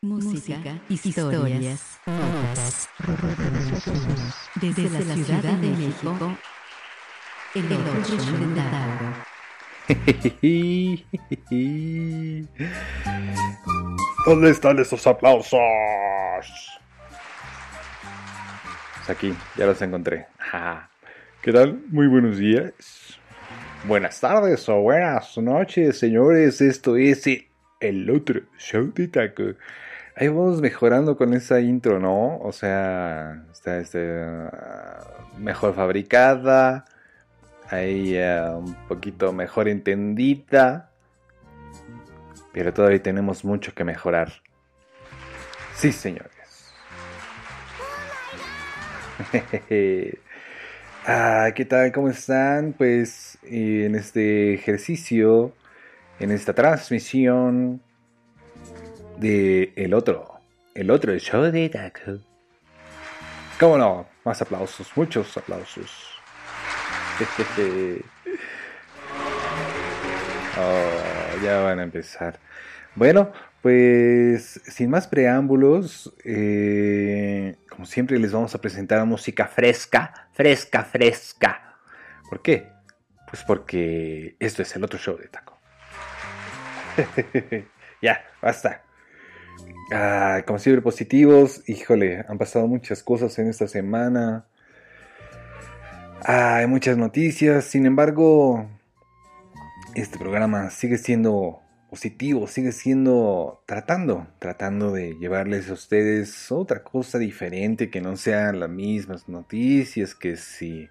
música, 0.00 0.80
historias, 0.88 2.00
notas. 2.06 2.88
Desde, 4.60 4.90
la, 4.90 5.14
Ciudad, 5.14 5.44
de 5.44 5.56
México, 5.58 6.36
el 7.54 7.72
otro 7.72 7.92
¿Dónde 14.26 14.50
están 14.50 14.80
esos 14.80 15.06
aplausos? 15.06 15.60
Pues 18.96 19.10
aquí, 19.10 19.32
ya 19.56 19.66
los 19.66 19.80
encontré. 19.82 20.26
¿Qué 21.42 21.52
tal? 21.52 21.80
Muy 21.90 22.08
buenos 22.08 22.38
días. 22.38 23.20
Buenas 23.84 24.20
tardes 24.20 24.68
o 24.68 24.80
buenas 24.80 25.36
noches, 25.38 25.98
señores. 25.98 26.60
Esto 26.60 26.96
es 26.96 27.26
el 27.80 28.10
otro 28.10 28.42
show 28.56 28.92
de 28.94 29.08
taco. 29.08 29.42
Ahí 30.14 30.28
vamos 30.28 30.60
mejorando 30.60 31.16
con 31.16 31.34
esa 31.34 31.60
intro, 31.60 31.98
¿no? 31.98 32.38
O 32.38 32.52
sea, 32.52 33.42
está 33.50 33.78
este, 33.78 34.24
mejor 35.36 35.74
fabricada, 35.74 36.84
ahí 37.70 38.16
uh, 38.16 38.58
un 38.58 38.74
poquito 38.86 39.32
mejor 39.32 39.66
entendida, 39.66 40.92
pero 42.52 42.72
todavía 42.72 43.02
tenemos 43.02 43.44
mucho 43.44 43.74
que 43.74 43.82
mejorar. 43.82 44.32
Sí, 45.74 45.90
señores. 45.90 46.30
ah, 51.04 51.50
¿Qué 51.52 51.64
tal? 51.64 51.90
¿Cómo 51.90 52.10
están? 52.10 52.74
Pues 52.74 53.31
en 53.42 53.94
este 53.94 54.54
ejercicio, 54.54 55.52
en 56.18 56.30
esta 56.30 56.54
transmisión, 56.54 57.82
de 59.18 59.72
el 59.76 59.94
otro, 59.94 60.40
el 60.74 60.90
otro 60.90 61.16
show 61.18 61.42
de 61.42 61.68
Taco. 61.68 62.18
¿Cómo 63.58 63.78
no? 63.78 64.08
Más 64.24 64.42
aplausos, 64.42 64.90
muchos 64.96 65.36
aplausos. 65.36 66.08
oh, 70.58 71.42
ya 71.44 71.60
van 71.60 71.78
a 71.78 71.82
empezar. 71.84 72.40
Bueno, 72.94 73.32
pues 73.60 74.60
sin 74.66 74.90
más 74.90 75.06
preámbulos, 75.06 76.12
eh, 76.24 77.56
como 77.70 77.86
siempre 77.86 78.18
les 78.18 78.32
vamos 78.32 78.54
a 78.54 78.60
presentar 78.60 79.04
música 79.06 79.46
fresca, 79.46 80.28
fresca, 80.32 80.82
fresca. 80.84 81.76
¿Por 82.28 82.42
qué? 82.42 82.71
Pues 83.32 83.44
porque 83.44 84.36
esto 84.40 84.60
es 84.60 84.76
el 84.76 84.84
otro 84.84 84.98
show 84.98 85.16
de 85.16 85.26
Taco. 85.26 85.58
ya, 88.02 88.22
basta. 88.42 88.82
Como 90.46 90.58
siempre, 90.58 90.82
positivos. 90.82 91.66
Híjole, 91.66 92.26
han 92.28 92.36
pasado 92.36 92.66
muchas 92.66 93.02
cosas 93.02 93.38
en 93.38 93.48
esta 93.48 93.66
semana. 93.68 94.44
hay 96.22 96.66
muchas 96.66 96.98
noticias. 96.98 97.64
Sin 97.64 97.86
embargo, 97.86 98.68
este 99.94 100.18
programa 100.18 100.68
sigue 100.68 100.98
siendo 100.98 101.62
positivo, 101.88 102.46
sigue 102.46 102.72
siendo 102.72 103.62
tratando, 103.64 104.26
tratando 104.40 104.92
de 104.92 105.14
llevarles 105.18 105.70
a 105.70 105.72
ustedes 105.72 106.52
otra 106.52 106.82
cosa 106.82 107.18
diferente 107.18 107.88
que 107.88 108.02
no 108.02 108.14
sean 108.18 108.60
las 108.60 108.68
mismas 108.68 109.26
noticias, 109.26 110.14
que 110.14 110.36
si 110.36 110.90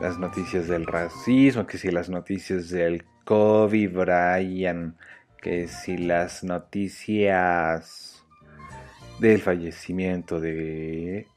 las 0.00 0.18
noticias 0.18 0.68
del 0.68 0.86
racismo, 0.86 1.66
que 1.66 1.78
si 1.78 1.90
las 1.90 2.08
noticias 2.08 2.68
del 2.68 3.04
COVID, 3.24 3.90
Brian 3.92 4.96
que 5.44 5.68
si 5.68 5.98
las 5.98 6.42
noticias 6.42 8.24
del 9.18 9.42
fallecimiento 9.42 10.40
de 10.40 11.28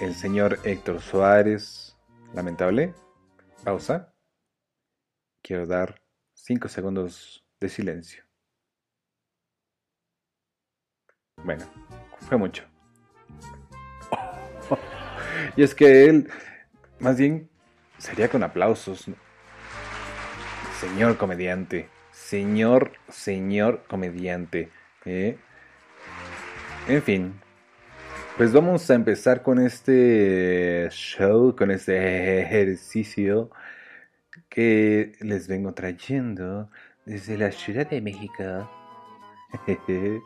el 0.00 0.14
señor 0.16 0.58
Héctor 0.64 1.00
Suárez, 1.00 1.96
lamentable, 2.34 2.92
pausa, 3.62 4.12
quiero 5.44 5.64
dar 5.64 6.02
cinco 6.32 6.66
segundos 6.66 7.46
de 7.60 7.68
silencio. 7.68 8.24
Bueno, 11.44 11.66
fue 12.18 12.36
mucho. 12.36 12.64
y 15.56 15.62
es 15.62 15.72
que 15.72 16.06
él, 16.06 16.28
más 16.98 17.16
bien, 17.16 17.48
sería 18.04 18.28
con 18.28 18.42
aplausos. 18.42 19.06
Señor 20.80 21.16
comediante 21.16 21.88
señor, 22.14 22.92
señor 23.08 23.84
comediante. 23.88 24.70
¿eh? 25.04 25.36
En 26.88 27.02
fin, 27.02 27.40
pues 28.36 28.52
vamos 28.52 28.88
a 28.90 28.94
empezar 28.94 29.42
con 29.42 29.58
este 29.58 30.88
show, 30.90 31.54
con 31.56 31.70
este 31.70 32.40
ejercicio 32.42 33.50
que 34.48 35.12
les 35.20 35.48
vengo 35.48 35.74
trayendo 35.74 36.70
desde 37.04 37.36
la 37.36 37.50
Ciudad 37.50 37.88
de 37.88 38.00
México. 38.00 38.70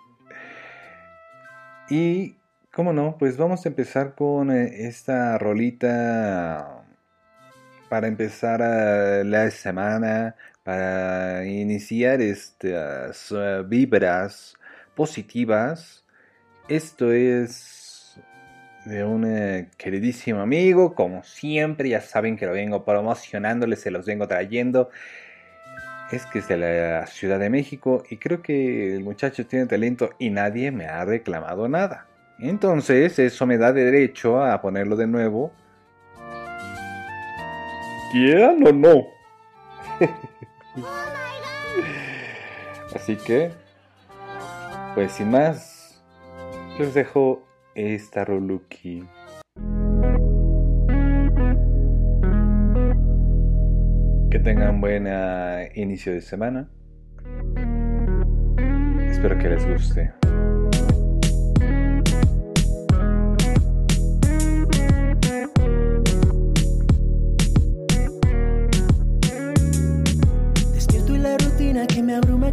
y, 1.91 2.37
¿cómo 2.73 2.93
no? 2.93 3.17
Pues 3.19 3.37
vamos 3.37 3.65
a 3.65 3.69
empezar 3.71 4.15
con 4.15 4.51
eh, 4.51 4.87
esta 4.87 5.39
rolita 5.39 6.78
para 7.89 8.09
empezar 8.09 8.61
la 9.25 9.51
semana 9.51 10.37
para 10.63 11.47
iniciar 11.47 12.21
estas 12.21 13.35
vibras 13.67 14.55
positivas. 14.95 16.05
Esto 16.69 17.13
es 17.13 18.19
de 18.85 19.05
un 19.05 19.25
eh, 19.25 19.71
queridísimo 19.77 20.41
amigo, 20.41 20.95
como 20.95 21.23
siempre, 21.23 21.89
ya 21.91 22.01
saben 22.01 22.37
que 22.37 22.47
lo 22.47 22.53
vengo 22.53 22.85
promocionándoles, 22.85 23.81
se 23.81 23.91
los 23.91 24.07
vengo 24.07 24.27
trayendo. 24.29 24.91
Es 26.11 26.25
que 26.27 26.39
es 26.39 26.49
de 26.49 26.57
la 26.57 27.07
Ciudad 27.07 27.39
de 27.39 27.51
México 27.51 28.03
y 28.09 28.17
creo 28.17 28.41
que 28.41 28.95
el 28.95 29.05
muchacho 29.05 29.47
tiene 29.47 29.67
talento 29.67 30.11
y 30.19 30.31
nadie 30.31 30.71
me 30.71 30.87
ha 30.87 31.05
reclamado 31.05 31.69
nada. 31.69 32.07
Entonces 32.39 33.19
eso 33.19 33.47
me 33.47 33.59
da 33.59 33.73
derecho 33.73 34.43
a 34.43 34.61
ponerlo 34.63 34.97
de 34.97 35.07
nuevo. 35.07 35.53
¿Quieran 38.11 38.67
o 38.67 38.73
no? 38.73 39.07
Así 42.95 43.17
que, 43.17 43.51
pues 44.95 45.13
sin 45.13 45.31
más, 45.31 46.03
les 46.79 46.95
dejo 46.95 47.43
esta 47.75 48.25
Roluki. 48.25 49.05
Que 54.31 54.39
tengan 54.39 54.81
buen 54.81 55.07
inicio 55.75 56.15
de 56.15 56.23
semana. 56.23 56.71
Espero 59.11 59.37
que 59.39 59.49
les 59.49 59.69
guste. 59.69 60.15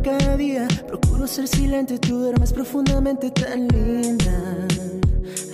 Cada 0.05 0.38
día. 0.38 0.67
Procuro 0.88 1.25
ser 1.25 1.47
silente, 1.47 1.97
tú 1.97 2.19
duermes 2.19 2.53
profundamente 2.53 3.31
tan 3.31 3.67
linda. 3.69 4.67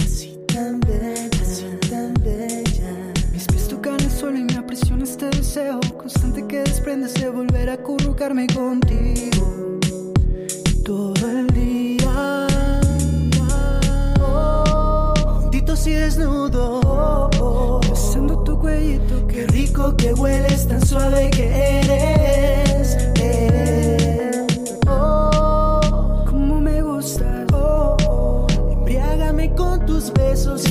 Así 0.04 0.38
tan 0.46 0.82
bella, 0.82 1.30
así 1.42 1.66
tan 1.90 2.14
bella. 2.16 3.14
Mis 3.32 3.46
pies 3.48 3.70
tocan 3.70 3.96
el 4.02 4.12
suelo 4.12 4.40
y 4.40 4.44
me 4.44 4.56
aprisiona 4.56 5.06
este 5.06 5.28
deseo 5.30 5.80
constante 5.98 6.46
que 6.48 6.60
desprendes 6.60 7.14
de 7.14 7.30
volver 7.30 7.70
a 7.70 7.74
acurrucarme 7.74 8.48
contigo. 8.48 9.80
Todo 10.84 11.32
el 11.32 11.48
día. 11.48 12.48
juntitos 15.44 15.88
y 15.88 15.94
desnudo. 15.94 17.80
Besando 17.90 18.44
tu 18.44 18.60
cuellito, 18.60 19.28
qué 19.28 19.48
rico 19.48 19.96
que 19.96 20.14
hueles, 20.14 20.68
tan 20.68 20.86
suave 20.86 21.30
que 21.32 21.46
eres. 21.80 22.71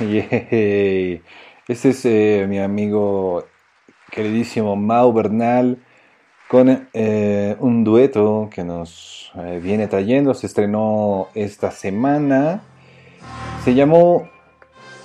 Yay. 0.08 1.22
Este 1.68 1.90
es 1.90 2.04
eh, 2.06 2.46
mi 2.48 2.58
amigo 2.58 3.44
queridísimo 4.10 4.74
Mau 4.74 5.12
Bernal 5.12 5.78
con 6.48 6.88
eh, 6.94 7.56
un 7.60 7.84
dueto 7.84 8.48
que 8.50 8.64
nos 8.64 9.30
eh, 9.36 9.60
viene 9.62 9.88
trayendo. 9.88 10.32
Se 10.32 10.46
estrenó 10.46 11.28
esta 11.34 11.70
semana. 11.70 12.62
Se 13.62 13.74
llamó 13.74 14.26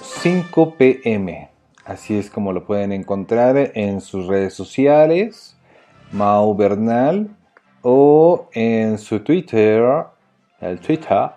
5 0.02 0.76
pm. 0.78 1.50
Así 1.84 2.18
es 2.18 2.30
como 2.30 2.54
lo 2.54 2.66
pueden 2.66 2.94
encontrar 2.94 3.72
en 3.76 4.00
sus 4.00 4.28
redes 4.28 4.54
sociales. 4.54 5.58
Mau 6.14 6.56
Bernal. 6.56 7.36
O 7.82 8.48
en 8.54 8.98
su 8.98 9.20
Twitter. 9.20 9.84
El 10.62 10.80
Twitter. 10.80 11.32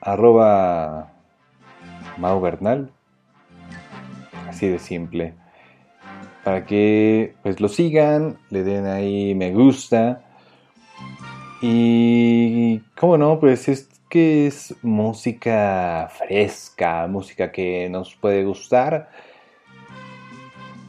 arroba 0.00 1.10
Mau 2.18 2.40
Bernal. 2.40 2.90
Así 4.48 4.68
de 4.68 4.78
simple. 4.78 5.34
Para 6.44 6.66
que 6.66 7.34
pues 7.42 7.60
lo 7.60 7.68
sigan, 7.68 8.38
le 8.50 8.64
den 8.64 8.86
ahí 8.86 9.34
me 9.34 9.52
gusta. 9.52 10.22
Y 11.62 12.78
cómo 12.96 13.18
no, 13.18 13.38
pues 13.38 13.68
es 13.68 13.88
que 14.08 14.48
es 14.48 14.74
música 14.82 16.10
fresca, 16.18 17.06
música 17.06 17.52
que 17.52 17.88
nos 17.88 18.16
puede 18.16 18.44
gustar, 18.44 19.08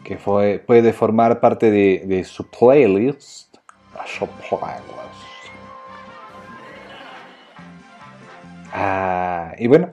que 0.03 0.17
fue, 0.17 0.59
puede 0.59 0.91
formar 0.91 1.39
parte 1.39 1.69
de, 1.69 2.03
de 2.05 2.23
su 2.23 2.49
playlist. 2.49 3.57
Ah, 8.73 9.53
y 9.59 9.67
bueno, 9.67 9.89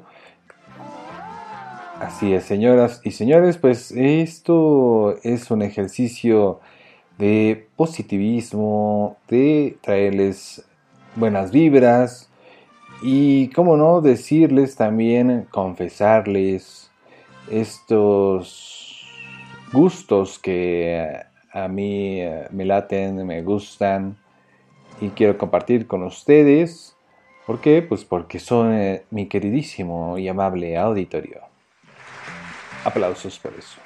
Así 2.00 2.32
es, 2.32 2.44
señoras 2.44 3.00
y 3.02 3.10
señores, 3.10 3.58
pues 3.58 3.90
esto 3.90 5.16
es 5.24 5.50
un 5.50 5.62
ejercicio 5.62 6.60
de 7.18 7.66
positivismo, 7.74 9.16
de 9.28 9.76
traerles 9.80 10.64
buenas 11.16 11.50
vibras 11.50 12.30
y, 13.02 13.48
cómo 13.48 13.76
no, 13.76 14.00
decirles 14.00 14.76
también, 14.76 15.48
confesarles 15.50 16.92
estos 17.50 19.04
gustos 19.72 20.38
que 20.38 21.16
a 21.52 21.66
mí 21.66 22.20
eh, 22.20 22.46
me 22.52 22.64
laten, 22.64 23.26
me 23.26 23.42
gustan 23.42 24.16
y 25.00 25.08
quiero 25.08 25.36
compartir 25.36 25.88
con 25.88 26.04
ustedes. 26.04 26.96
¿Por 27.44 27.60
qué? 27.60 27.82
Pues 27.82 28.04
porque 28.04 28.38
son 28.38 28.72
eh, 28.72 29.02
mi 29.10 29.26
queridísimo 29.26 30.16
y 30.16 30.28
amable 30.28 30.76
auditorio. 30.76 31.47
Aplausos 32.88 33.38
por 33.38 33.52
eso. 33.52 33.78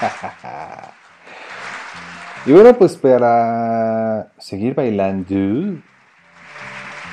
y 2.46 2.52
bueno, 2.52 2.74
pues 2.74 2.96
para 2.96 4.32
seguir 4.38 4.74
bailando, 4.74 5.82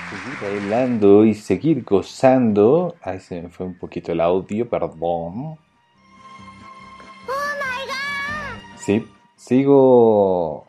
seguir 0.09 0.37
bailando 0.41 1.25
y 1.25 1.33
seguir 1.33 1.83
gozando. 1.83 2.95
Ay, 3.01 3.19
se 3.19 3.41
me 3.41 3.49
fue 3.49 3.65
un 3.65 3.77
poquito 3.77 4.13
el 4.13 4.21
audio, 4.21 4.69
perdón. 4.69 5.57
Sí, 8.77 9.05
sigo 9.35 10.65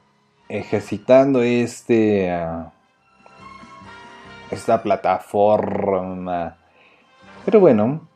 ejercitando 0.49 1.43
este. 1.43 2.31
ah, 2.31 2.73
esta 4.53 4.83
plataforma. 4.83 6.59
Pero 7.45 7.61
bueno, 7.61 8.09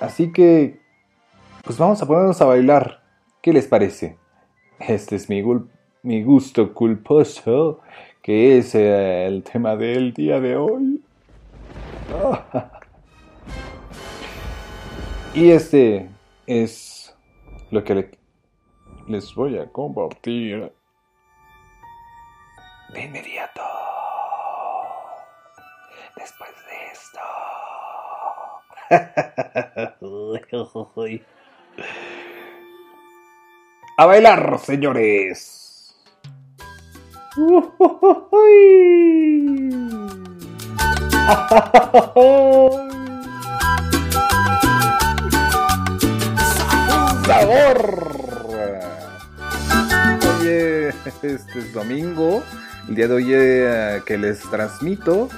así 0.00 0.32
que 0.32 0.83
pues 1.64 1.78
vamos 1.78 2.00
a 2.02 2.06
ponernos 2.06 2.40
a 2.40 2.44
bailar. 2.46 3.02
¿Qué 3.42 3.52
les 3.52 3.66
parece? 3.66 4.18
Este 4.78 5.16
es 5.16 5.28
mi, 5.28 5.42
mi 6.02 6.22
gusto 6.22 6.72
culposo, 6.74 7.80
que 8.22 8.58
es 8.58 8.74
eh, 8.74 9.26
el 9.26 9.42
tema 9.42 9.76
del 9.76 10.12
día 10.12 10.40
de 10.40 10.56
hoy. 10.56 11.02
Y 15.34 15.50
este 15.50 16.08
es 16.46 17.12
lo 17.72 17.82
que 17.82 17.94
le- 17.96 18.10
les 19.08 19.34
voy 19.34 19.58
a 19.58 19.66
compartir 19.66 20.72
de 22.92 23.02
inmediato. 23.02 23.62
Después 26.16 26.50
de 26.68 26.76
esto. 26.92 27.18
A 33.96 34.06
bailar, 34.06 34.58
señores. 34.58 35.94
¡Sabor! 47.26 48.14
Oye, 50.38 50.88
este 50.88 51.34
es 51.34 51.72
domingo, 51.72 52.42
el 52.88 52.94
día 52.94 53.08
de 53.08 53.14
hoy 53.14 53.32
eh, 53.32 54.02
que 54.04 54.18
les 54.18 54.40
transmito. 54.40 55.30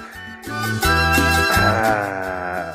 Ah, 0.49 2.73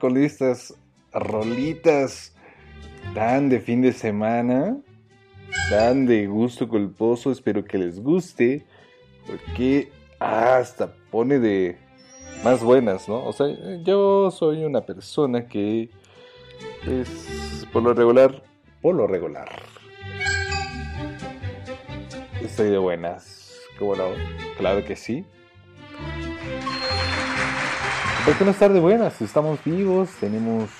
con 0.00 0.16
estas 0.16 0.74
rolitas 1.12 2.32
tan 3.12 3.48
de 3.48 3.58
fin 3.58 3.82
de 3.82 3.92
semana, 3.92 4.76
tan 5.68 6.06
de 6.06 6.26
gusto 6.26 6.68
culposo. 6.68 7.32
Espero 7.32 7.64
que 7.64 7.78
les 7.78 8.00
guste, 8.00 8.64
porque 9.26 9.90
hasta 10.20 10.92
pone 11.10 11.40
de 11.40 11.76
más 12.44 12.62
buenas, 12.62 13.08
¿no? 13.08 13.24
O 13.24 13.32
sea, 13.32 13.46
yo 13.82 14.30
soy 14.30 14.64
una 14.64 14.80
persona 14.80 15.48
que, 15.48 15.90
pues, 16.84 17.66
por 17.72 17.82
lo 17.82 17.94
regular, 17.94 18.44
por 18.80 18.94
lo 18.94 19.08
regular, 19.08 19.48
estoy 22.40 22.70
de 22.70 22.78
buenas. 22.78 23.58
¿Cómo 23.76 23.96
no? 23.96 24.04
Claro 24.56 24.84
que 24.84 24.94
sí. 24.94 25.24
¿Por 28.24 28.38
qué 28.38 28.44
no 28.46 28.52
estar 28.52 28.72
de 28.72 28.80
buenas? 28.80 29.20
Estamos 29.20 29.62
vivos, 29.62 30.08
tenemos 30.18 30.70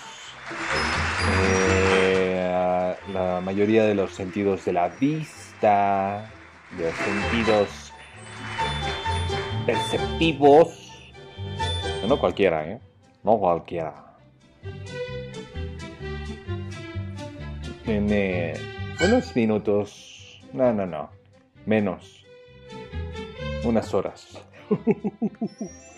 eh, 1.43 2.97
la 3.13 3.43
mayoría 3.45 3.85
de 3.85 3.95
los 3.95 4.15
sentidos 4.15 4.65
de 4.65 4.73
la 4.73 4.89
vista, 4.89 6.31
de 6.79 6.85
los 6.85 6.95
sentidos 6.95 7.93
perceptivos. 9.67 10.91
No 12.09 12.19
cualquiera, 12.19 12.67
¿eh? 12.67 12.81
No 13.23 13.37
cualquiera. 13.39 14.17
En 17.85 18.11
eh, 18.11 18.55
unos 19.05 19.37
minutos, 19.37 20.41
no, 20.55 20.73
no, 20.73 20.87
no, 20.87 21.11
menos, 21.67 22.25
unas 23.65 23.93
horas. 23.93 24.43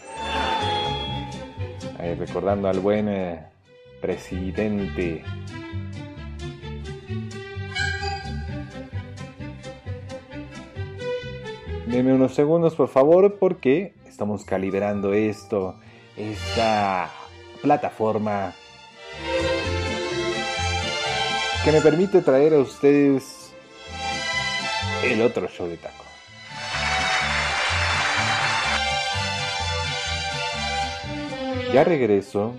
Ahí, 1.99 2.15
recordando 2.15 2.69
al 2.69 2.81
buen 2.81 3.09
eh, 3.09 3.47
presidente. 4.01 5.25
Deme 11.87 12.13
unos 12.13 12.35
segundos, 12.35 12.75
por 12.75 12.89
favor, 12.89 13.39
porque 13.39 13.95
estamos 14.07 14.45
calibrando 14.45 15.15
esto, 15.15 15.77
esta 16.17 17.11
plataforma 17.63 18.55
que 21.65 21.73
me 21.73 21.81
permite 21.81 22.23
traer 22.23 22.55
a 22.55 22.59
ustedes 22.59 23.53
el 25.05 25.23
otro 25.23 25.49
show 25.49 25.67
de 25.67 25.77
taco. 25.77 26.06
Ya 31.77 31.85
regreso. 31.85 32.55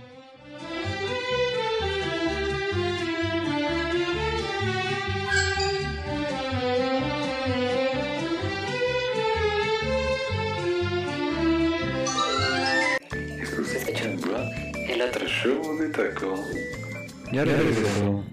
El 14.88 15.02
otro 15.02 15.26
show 15.28 15.80
de 15.80 15.90
taco. 15.90 16.36
Ya 17.32 17.44
regreso. 17.44 18.24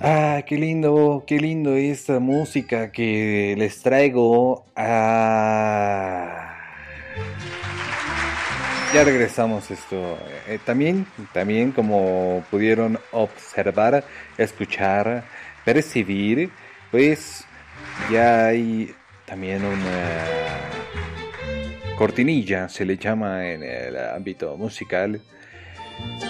Ah, 0.00 0.42
qué 0.46 0.56
lindo, 0.56 1.24
qué 1.26 1.38
lindo 1.38 1.76
esta 1.76 2.20
música 2.20 2.90
que 2.90 3.54
les 3.58 3.82
traigo. 3.82 4.64
Ah, 4.74 6.45
ya 8.96 9.04
regresamos 9.04 9.70
esto. 9.70 10.18
Eh, 10.48 10.58
también, 10.64 11.06
también 11.34 11.70
como 11.70 12.42
pudieron 12.50 12.98
observar, 13.12 14.04
escuchar, 14.38 15.24
percibir, 15.66 16.48
pues 16.90 17.44
ya 18.10 18.46
hay 18.46 18.94
también 19.26 19.62
una 19.66 20.16
cortinilla, 21.98 22.70
se 22.70 22.86
le 22.86 22.96
llama 22.96 23.46
en 23.46 23.62
el 23.64 23.98
ámbito 23.98 24.56
musical, 24.56 25.20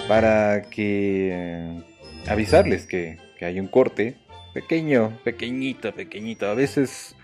para 0.09 0.63
que 0.63 1.29
eh, 1.31 1.83
avisarles 2.27 2.85
que, 2.85 3.17
que 3.39 3.45
hay 3.45 3.61
un 3.61 3.67
corte 3.67 4.17
pequeño, 4.53 5.17
pequeñito, 5.23 5.93
pequeñito. 5.93 6.49
A 6.49 6.53
veces 6.53 7.15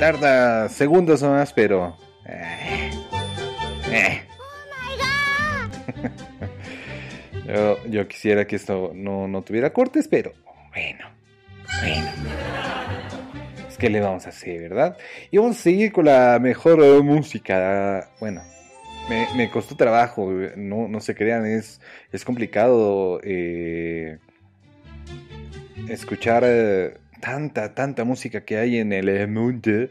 tarda 0.00 0.70
segundos 0.70 1.22
más, 1.22 1.52
pero... 1.52 1.98
eh, 2.24 2.87
eh. 3.92 4.22
yo, 7.90 8.08
quisiera 8.08 8.46
que 8.46 8.56
esto 8.56 8.92
no, 8.94 9.28
no 9.28 9.42
tuviera 9.42 9.72
cortes, 9.72 10.08
pero 10.08 10.32
bueno, 10.70 11.06
bueno. 11.80 12.10
Es 13.68 13.76
que 13.78 13.90
le 13.90 14.00
vamos 14.00 14.26
a 14.26 14.30
hacer, 14.30 14.60
¿verdad? 14.60 14.96
Y 15.30 15.38
vamos 15.38 15.56
a 15.56 15.60
seguir 15.60 15.92
con 15.92 16.06
la 16.06 16.38
mejor 16.40 17.02
música. 17.02 18.10
Bueno, 18.20 18.42
me, 19.08 19.26
me 19.36 19.50
costó 19.50 19.76
trabajo, 19.76 20.30
no, 20.56 20.88
no 20.88 21.00
se 21.00 21.14
crean, 21.14 21.46
es, 21.46 21.80
es 22.12 22.24
complicado 22.24 23.20
eh, 23.22 24.18
escuchar 25.88 26.42
eh, 26.46 26.98
tanta, 27.20 27.74
tanta 27.74 28.04
música 28.04 28.44
que 28.44 28.58
hay 28.58 28.78
en 28.78 28.92
el 28.92 29.28
mundo 29.28 29.88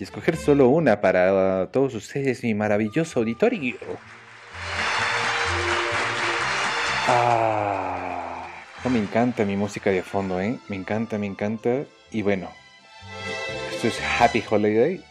y 0.00 0.04
escoger 0.04 0.36
solo 0.36 0.68
una 0.68 1.02
para 1.02 1.68
todos 1.70 1.94
ustedes, 1.94 2.42
mi 2.42 2.54
maravilloso 2.54 3.20
auditorio. 3.20 3.76
Ah, 7.06 8.46
me 8.90 8.98
encanta 8.98 9.44
mi 9.44 9.56
música 9.56 9.90
de 9.90 10.02
fondo, 10.02 10.40
¿eh? 10.40 10.58
Me 10.68 10.76
encanta, 10.76 11.18
me 11.18 11.26
encanta. 11.26 11.84
Y 12.10 12.22
bueno, 12.22 12.48
esto 13.70 13.88
es 13.88 14.00
Happy 14.18 14.42
Holiday. 14.48 15.04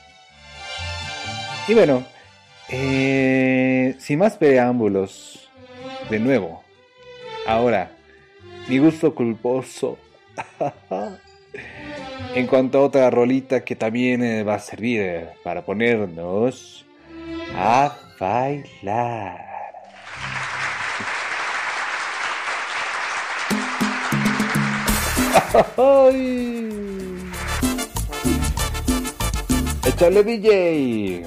Y 1.67 1.73
bueno, 1.75 2.03
eh, 2.69 3.95
sin 3.99 4.17
más 4.17 4.37
preámbulos, 4.37 5.51
de 6.09 6.19
nuevo, 6.19 6.63
ahora, 7.45 7.91
mi 8.67 8.79
gusto 8.79 9.13
culposo. 9.13 9.99
en 12.35 12.47
cuanto 12.47 12.79
a 12.79 12.81
otra 12.83 13.09
rolita 13.09 13.63
que 13.63 13.75
también 13.75 14.23
eh, 14.23 14.43
va 14.43 14.55
a 14.55 14.59
servir 14.59 15.01
eh, 15.01 15.29
para 15.43 15.65
ponernos 15.65 16.85
a 17.55 17.97
bailar. 18.19 19.49
¡Échale 29.85 30.23
DJ! 30.23 31.25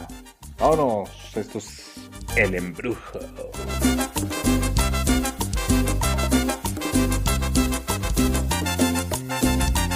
Vámonos, 0.58 1.10
esto 1.34 1.58
es 1.58 1.94
el 2.36 2.54
embrujo. 2.54 3.18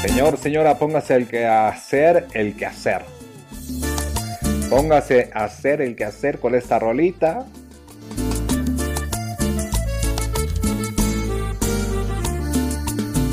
Señor, 0.06 0.38
señora, 0.38 0.78
póngase 0.78 1.16
el 1.16 1.26
que 1.26 1.46
hacer, 1.46 2.28
el 2.32 2.56
que 2.56 2.64
hacer. 2.64 3.04
Póngase 4.70 5.30
a 5.34 5.44
hacer 5.44 5.80
el 5.80 5.96
que 5.96 6.04
hacer 6.04 6.38
con 6.38 6.54
esta 6.54 6.78
rolita. 6.78 7.44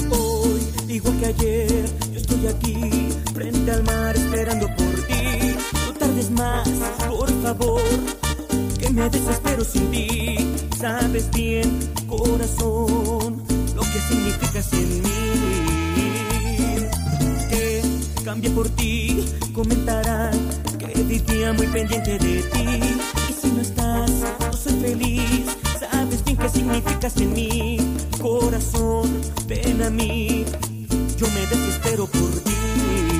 Hoy, 0.10 0.68
igual 0.88 1.20
que 1.20 1.26
ayer, 1.28 1.86
yo 2.12 2.20
estoy 2.20 2.48
aquí, 2.48 3.10
frente 3.36 3.72
al 3.72 3.84
mar, 3.84 4.16
esperando 4.16 4.66
por 4.70 5.08
ti. 5.08 5.56
No 5.86 5.94
tardes 5.94 6.32
más, 6.32 6.68
por 7.08 7.30
favor, 7.44 7.84
que 8.80 8.90
me 8.90 9.10
desespero 9.10 9.64
sin 9.64 9.92
ti. 9.92 10.56
Sabes 10.80 11.30
bien, 11.30 11.70
corazón, 12.08 13.44
lo 13.76 13.82
que 13.82 14.00
significas 14.10 14.74
en 14.74 15.04
mí. 15.04 15.63
Que 18.24 18.30
cambie 18.30 18.50
por 18.52 18.70
ti, 18.70 19.26
comentarán 19.54 20.32
que 20.80 21.04
vivía 21.04 21.52
muy 21.52 21.68
pendiente 21.68 22.12
de 22.12 22.42
ti. 22.42 22.80
Y 23.30 23.34
si 23.34 23.48
no 23.52 23.62
estás, 23.62 24.12
no 24.40 24.54
soy 24.54 24.80
feliz. 24.80 25.46
Sabes 25.78 26.24
bien 26.24 26.38
qué 26.38 26.48
significas 26.48 27.18
en 27.18 27.34
mí, 27.34 27.78
corazón, 28.22 29.12
ven 29.46 29.84
a 29.84 29.90
mí. 29.90 30.46
Yo 31.18 31.28
me 31.28 31.42
desespero 31.48 32.08
por 32.08 32.32
ti. 32.46 33.13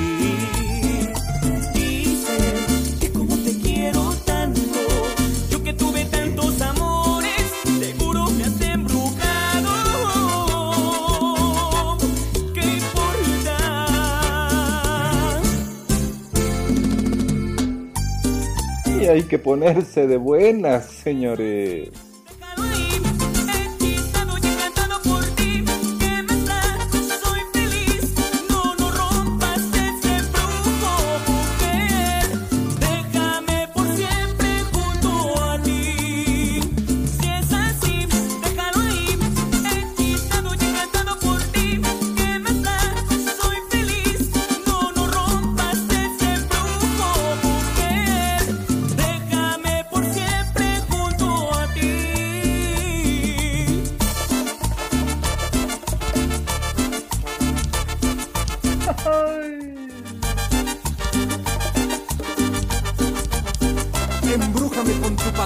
Hay 19.14 19.22
que 19.22 19.38
ponerse 19.38 20.06
de 20.08 20.16
buenas, 20.16 20.86
señores. 20.86 21.90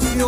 Con 0.01 0.28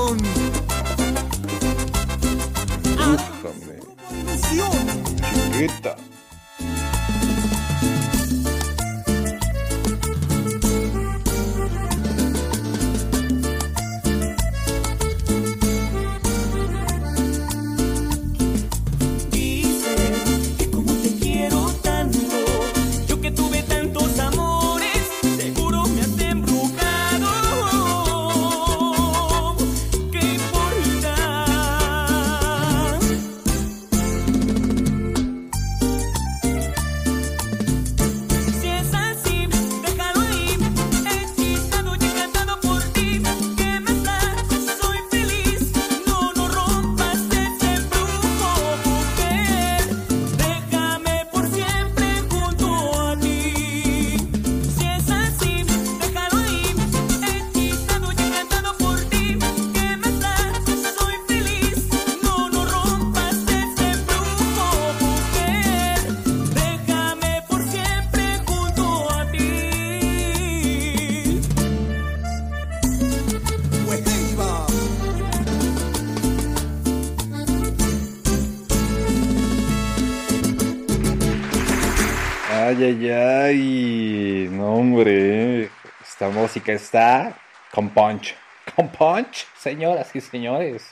Ay, 82.81 83.11
ay, 83.11 83.11
ay. 83.11 84.49
No, 84.51 84.77
hombre. 84.77 85.69
Esta 86.01 86.31
música 86.31 86.73
está 86.73 87.37
con 87.71 87.91
punch. 87.91 88.35
Con 88.75 88.89
punch, 88.89 89.47
señoras 89.59 90.17
y 90.17 90.21
señores. 90.23 90.87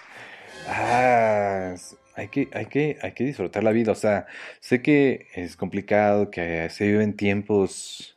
Ah, 0.69 1.75
hay 2.15 2.29
que, 2.29 2.49
hay 2.53 2.67
que, 2.67 2.99
hay 3.01 3.13
que 3.13 3.25
disfrutar 3.25 3.65
la 3.65 3.71
vida. 3.71 3.93
O 3.93 3.95
sea, 3.95 4.27
sé 4.61 4.83
que 4.83 5.29
es 5.35 5.57
complicado, 5.57 6.31
que 6.31 6.69
se 6.69 6.89
viven 6.89 7.17
tiempos, 7.17 8.15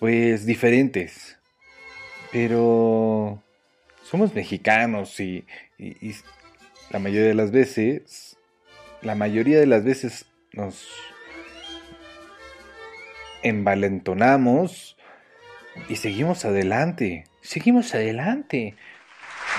pues, 0.00 0.46
diferentes. 0.46 1.36
Pero 2.32 3.42
somos 4.04 4.34
mexicanos 4.34 5.20
y- 5.20 5.44
y 5.78 6.14
la 6.90 6.98
mayoría 6.98 7.28
de 7.28 7.34
las 7.34 7.50
veces, 7.50 8.38
la 9.02 9.14
mayoría 9.14 9.60
de 9.60 9.66
las 9.66 9.84
veces 9.84 10.24
nos 10.52 10.88
envalentonamos 13.48 14.96
y 15.88 15.96
seguimos 15.96 16.44
adelante. 16.44 17.24
Seguimos 17.40 17.94
adelante. 17.94 18.74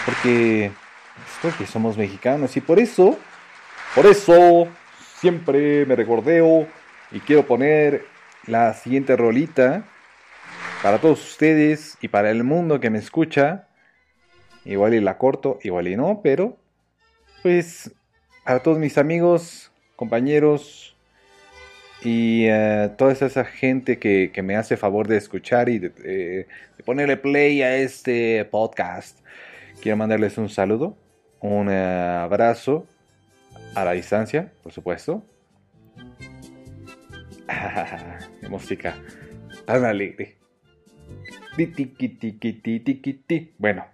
Porque, 0.05 0.71
porque 1.41 1.65
somos 1.65 1.97
mexicanos 1.97 2.55
y 2.57 2.61
por 2.61 2.79
eso, 2.79 3.17
por 3.95 4.05
eso 4.05 4.67
siempre 5.19 5.85
me 5.85 5.95
recordeo 5.95 6.67
y 7.11 7.19
quiero 7.21 7.45
poner 7.45 8.05
la 8.45 8.73
siguiente 8.73 9.15
rolita 9.15 9.85
para 10.83 10.99
todos 10.99 11.23
ustedes 11.23 11.97
y 12.01 12.09
para 12.09 12.29
el 12.29 12.43
mundo 12.43 12.79
que 12.79 12.89
me 12.89 12.99
escucha. 12.99 13.67
Igual 14.65 14.93
y 14.93 14.99
la 14.99 15.17
corto, 15.17 15.59
igual 15.63 15.87
y 15.87 15.95
no, 15.95 16.19
pero 16.21 16.57
pues 17.41 17.91
para 18.43 18.59
todos 18.59 18.77
mis 18.77 18.97
amigos, 18.97 19.71
compañeros, 19.95 20.96
y 22.09 22.45
eh, 22.45 22.89
toda 22.97 23.11
esa 23.11 23.43
gente 23.43 23.99
que, 23.99 24.31
que 24.33 24.41
me 24.41 24.55
hace 24.55 24.77
favor 24.77 25.09
de 25.09 25.17
escuchar 25.17 25.67
y 25.67 25.77
de, 25.79 25.91
eh, 26.05 26.47
ponerle 26.85 27.17
play 27.17 27.61
a 27.61 27.75
este 27.75 28.45
podcast. 28.45 29.19
Quiero 29.81 29.97
mandarles 29.97 30.37
un 30.37 30.47
saludo, 30.47 30.95
un 31.41 31.69
eh, 31.69 31.75
abrazo 31.75 32.87
a 33.75 33.83
la 33.83 33.91
distancia, 33.91 34.53
por 34.63 34.71
supuesto. 34.71 35.21
Qué 38.39 38.47
música 38.47 38.95
tan 39.65 39.83
alegre. 39.83 40.37
Bueno, 43.57 43.85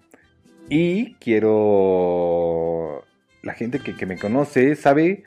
y 0.70 1.16
quiero... 1.16 3.06
La 3.42 3.56
gente 3.56 3.80
que 3.80 4.06
me 4.06 4.20
conoce 4.20 4.76
sabe 4.76 5.24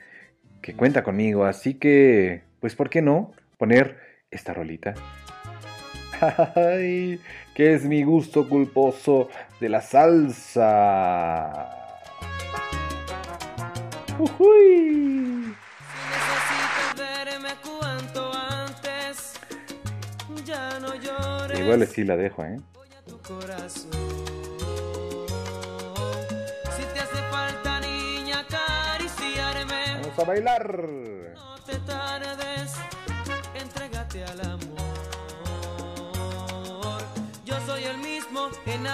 que 0.63 0.75
cuenta 0.75 1.03
conmigo, 1.03 1.45
así 1.45 1.75
que, 1.75 2.46
pues, 2.61 2.75
¿por 2.75 2.91
qué 2.91 3.03
no 3.03 3.33
poner 3.59 3.99
esta 4.31 4.53
rolita? 4.53 4.95
Ay, 6.55 7.21
que 7.55 7.75
es 7.75 7.85
mi 7.85 8.03
gusto 8.03 8.49
culposo 8.49 9.29
de 9.61 9.69
la 9.69 9.83
salsa. 9.83 11.71
Ujuy. 14.19 15.55
Necesito 16.11 16.97
verme 16.97 17.51
cuanto 17.63 18.33
antes. 18.33 19.35
Ya 20.45 20.79
no 20.81 20.95
llores. 20.95 21.61
Igual 21.61 21.87
sí 21.87 22.05
la 22.05 22.17
dejo, 22.17 22.45
¿eh? 22.45 22.59
Voy 22.73 22.89
a 22.97 23.03
tu 23.03 23.19
corazón. 23.21 23.91
Si 26.77 26.83
te 26.95 27.01
hace 27.01 27.23
falta, 27.31 27.81
niña, 27.81 28.41
acariciarme. 28.41 30.01
Vamos 30.03 30.19
a 30.19 30.25
bailar. 30.25 30.81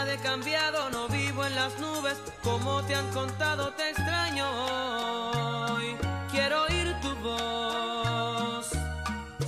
Nada 0.04 0.16
cambiado, 0.20 0.90
no 0.90 1.08
vivo 1.08 1.44
en 1.44 1.54
las 1.54 1.78
nubes. 1.78 2.16
Como 2.42 2.82
te 2.82 2.94
han 2.94 3.08
contado, 3.12 3.72
te 3.74 3.90
extraño. 3.90 4.46
Quiero 6.30 6.62
oír 6.64 6.96
tu 7.00 7.14
voz. 7.16 8.70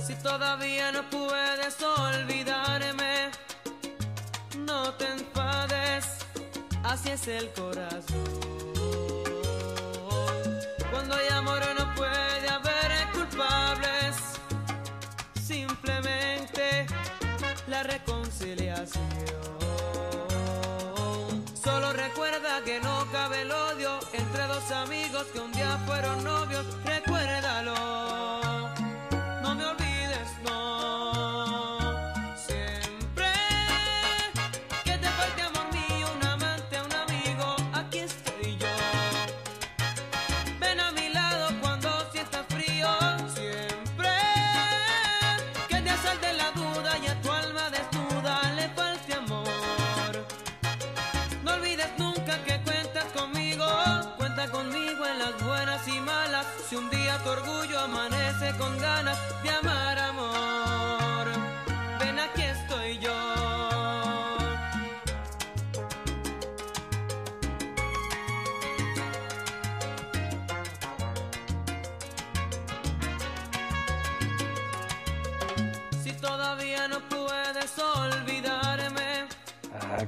Si 0.05 0.15
todavía 0.15 0.91
no 0.91 1.03
puedes 1.09 1.75
olvidarme, 1.81 3.31
no 4.59 4.93
te 4.93 5.07
enfades, 5.07 6.05
así 6.83 7.09
es 7.09 7.27
el 7.27 7.51
corazón. 7.51 8.23
Cuando 10.91 11.15
hay 11.15 11.27
amor 11.33 11.61
no 11.77 11.95
puede 11.95 12.47
haber 12.49 13.11
culpables, 13.13 14.15
simplemente 15.45 16.85
la 17.67 17.83
reconciliación. 17.83 19.64
Recuerda 22.07 22.61
que 22.63 22.79
no 22.81 23.07
cabe 23.11 23.41
el 23.41 23.51
odio 23.51 23.99
entre 24.13 24.43
dos 24.45 24.69
amigos 24.71 25.23
que 25.33 25.39
un 25.39 25.51
día 25.51 25.75
fueron 25.87 26.23
novios. 26.23 26.63
Recuérdalo, 26.85 28.14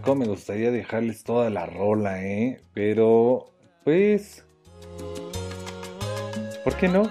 Cómo 0.01 0.15
me 0.15 0.27
gustaría 0.27 0.71
dejarles 0.71 1.23
toda 1.23 1.49
la 1.49 1.65
rola, 1.65 2.23
¿eh? 2.23 2.61
Pero, 2.73 3.53
pues... 3.83 4.45
¿Por 6.63 6.75
qué 6.75 6.87
no? 6.89 7.09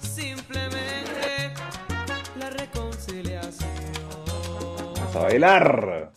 Simplemente 0.00 1.52
la 2.38 2.50
reconciliación. 2.50 3.70
Vamos 4.96 5.16
a 5.16 5.18
bailar. 5.20 6.13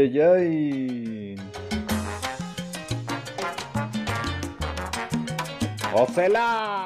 Ay, 0.00 0.18
ay. 0.18 1.36
¡Ocela! 5.92 6.79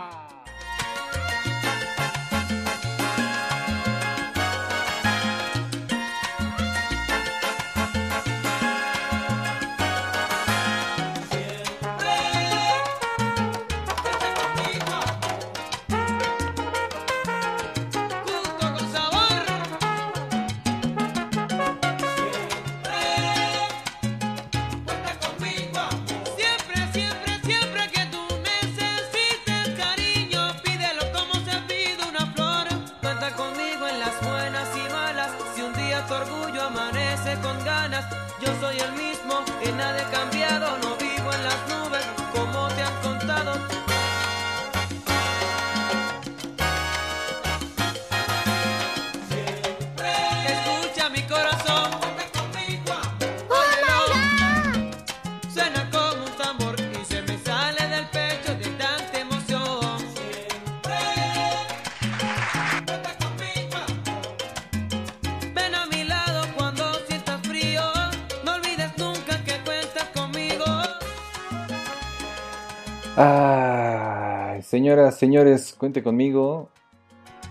Señoras, 74.74 75.16
señores, 75.16 75.72
cuente 75.78 76.02
conmigo. 76.02 76.68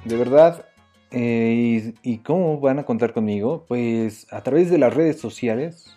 De 0.03 0.17
verdad. 0.17 0.65
eh, 1.09 1.93
y, 2.03 2.11
¿Y 2.15 2.17
cómo 2.17 2.59
van 2.59 2.79
a 2.79 2.83
contar 2.83 3.13
conmigo? 3.13 3.63
Pues 3.65 4.27
a 4.33 4.41
través 4.43 4.69
de 4.69 4.77
las 4.77 4.93
redes 4.93 5.21
sociales. 5.21 5.95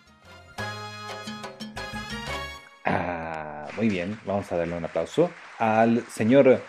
Ah, 2.85 3.67
muy 3.75 3.89
bien, 3.89 4.17
vamos 4.25 4.49
a 4.53 4.57
darle 4.57 4.77
un 4.77 4.85
aplauso 4.85 5.29
al 5.59 6.01
señor 6.07 6.61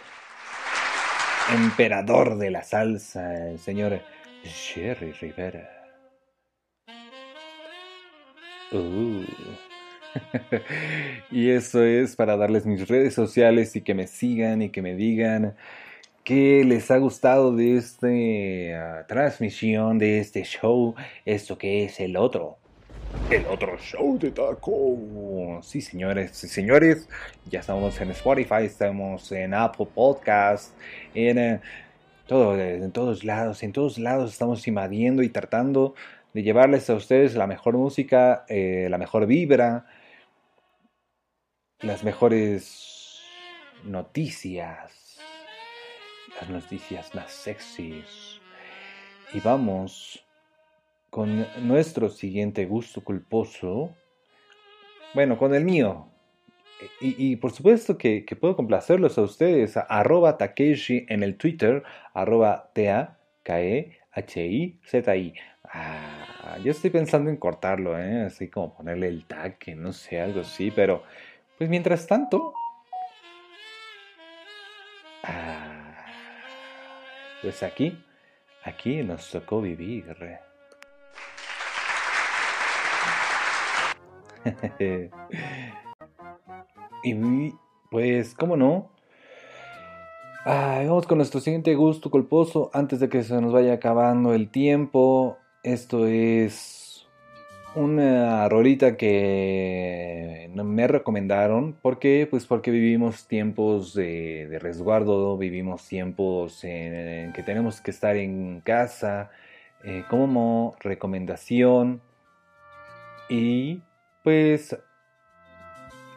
emperador 1.54 2.36
de 2.36 2.50
la 2.50 2.64
salsa, 2.64 3.50
el 3.50 3.60
señor 3.60 4.00
Jerry 4.42 5.12
Rivera. 5.12 5.68
Uh. 8.72 9.22
y 11.30 11.50
eso 11.50 11.84
es 11.84 12.16
para 12.16 12.36
darles 12.36 12.66
mis 12.66 12.88
redes 12.88 13.14
sociales 13.14 13.76
y 13.76 13.82
que 13.82 13.94
me 13.94 14.06
sigan 14.06 14.62
y 14.62 14.70
que 14.70 14.82
me 14.82 14.94
digan 14.94 15.54
qué 16.24 16.62
les 16.64 16.90
ha 16.90 16.98
gustado 16.98 17.56
de 17.56 17.76
esta 17.76 19.06
transmisión, 19.06 19.98
de 19.98 20.18
este 20.18 20.42
show, 20.44 20.94
esto 21.24 21.56
que 21.56 21.84
es 21.84 22.00
el 22.00 22.16
otro. 22.16 22.58
El 23.30 23.46
otro 23.46 23.78
show 23.78 24.18
de 24.18 24.30
taco. 24.30 25.60
Sí, 25.62 25.80
señores, 25.80 26.32
sí, 26.32 26.48
señores. 26.48 27.08
Ya 27.50 27.60
estamos 27.60 27.98
en 28.00 28.10
Spotify, 28.10 28.64
estamos 28.64 29.32
en 29.32 29.54
Apple 29.54 29.86
Podcast, 29.94 30.74
en, 31.14 31.38
eh, 31.38 31.60
en 32.28 32.92
todos 32.92 33.24
lados. 33.24 33.62
En 33.62 33.72
todos 33.72 33.98
lados 33.98 34.32
estamos 34.32 34.66
invadiendo 34.68 35.22
y 35.22 35.30
tratando 35.30 35.94
de 36.34 36.42
llevarles 36.42 36.88
a 36.90 36.94
ustedes 36.94 37.34
la 37.34 37.46
mejor 37.46 37.74
música, 37.74 38.44
eh, 38.48 38.88
la 38.90 38.98
mejor 38.98 39.26
vibra, 39.26 39.86
las 41.80 42.02
mejores 42.02 43.22
noticias, 43.84 45.20
las 46.40 46.50
noticias 46.50 47.14
más 47.14 47.30
sexys. 47.30 48.40
Y 49.32 49.38
vamos 49.40 50.26
con 51.10 51.46
nuestro 51.62 52.10
siguiente 52.10 52.66
gusto 52.66 53.04
culposo. 53.04 53.94
Bueno, 55.14 55.38
con 55.38 55.54
el 55.54 55.64
mío. 55.64 56.08
Y, 57.00 57.36
por 57.36 57.52
supuesto 57.52 57.96
que, 57.98 58.24
puedo 58.40 58.56
complacerlos 58.56 59.16
a 59.18 59.22
ustedes. 59.22 59.76
a 59.76 59.82
arroba 59.82 60.36
Takeshi 60.36 61.06
en 61.08 61.22
el 61.22 61.36
Twitter. 61.36 61.84
Arroba 62.12 62.70
T-A-K-E-H-I-Z-I. 62.74 63.14
Ah, 65.64 66.58
yo 66.64 66.70
estoy 66.72 66.90
pensando 66.90 67.30
en 67.30 67.36
cortarlo, 67.36 67.98
¿eh? 67.98 68.22
Así 68.22 68.48
como 68.48 68.74
ponerle 68.74 69.08
el 69.08 69.26
tag, 69.26 69.58
que 69.58 69.74
no 69.74 69.92
sé, 69.92 70.20
algo 70.20 70.40
así. 70.40 70.70
Pero, 70.70 71.02
pues 71.58 71.68
mientras 71.68 72.06
tanto... 72.06 72.54
Ah, 75.24 76.06
pues 77.42 77.62
aquí, 77.62 78.02
aquí 78.64 79.02
nos 79.02 79.30
tocó 79.30 79.60
vivir. 79.60 80.16
y 87.04 87.52
pues, 87.90 88.34
¿cómo 88.34 88.56
no? 88.56 88.90
Vamos 90.44 91.06
con 91.06 91.18
nuestro 91.18 91.40
siguiente 91.40 91.74
gusto 91.74 92.10
culposo 92.10 92.70
antes 92.72 93.00
de 93.00 93.10
que 93.10 93.22
se 93.22 93.38
nos 93.40 93.52
vaya 93.52 93.74
acabando 93.74 94.32
el 94.32 94.50
tiempo. 94.50 95.36
Esto 95.62 96.06
es 96.06 96.77
una 97.78 98.48
rolita 98.48 98.96
que 98.96 100.50
me 100.54 100.86
recomendaron. 100.88 101.74
¿Por 101.74 101.98
qué? 101.98 102.26
Pues 102.28 102.46
porque 102.46 102.70
vivimos 102.70 103.28
tiempos 103.28 103.94
de, 103.94 104.58
resguardo, 104.60 105.36
vivimos 105.38 105.86
tiempos 105.86 106.64
en, 106.64 106.94
en 106.94 107.32
que 107.32 107.42
tenemos 107.42 107.80
que 107.80 107.90
estar 107.90 108.16
en 108.16 108.60
casa 108.60 109.30
eh, 109.84 110.04
como 110.10 110.74
recomendación. 110.80 112.02
Y 113.28 113.82
pues 114.24 114.76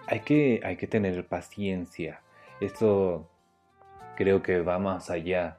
hay 0.08 0.22
que, 0.22 0.62
hay 0.64 0.78
que 0.78 0.88
tener 0.88 1.28
paciencia. 1.28 2.22
Esto 2.60 3.30
creo 4.18 4.42
que 4.42 4.62
va 4.62 4.80
más 4.80 5.10
allá 5.10 5.58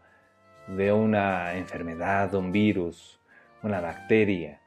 de 0.67 0.93
una 0.93 1.55
enfermedad, 1.57 2.35
un 2.35 2.53
virus, 2.53 3.21
una 3.63 3.81
bacteria. 3.81 4.62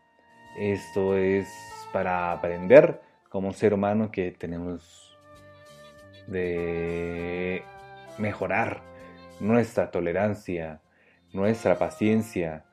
Esto 0.58 1.18
es 1.18 1.48
para 1.92 2.32
aprender 2.32 3.02
como 3.30 3.54
ser 3.54 3.74
humano 3.74 4.12
que 4.12 4.32
tenemos 4.32 5.18
de 6.28 7.64
mejorar 8.18 8.82
nuestra 9.40 9.92
tolerancia, 9.92 10.82
nuestra 11.34 11.78
paciencia, 11.78 12.64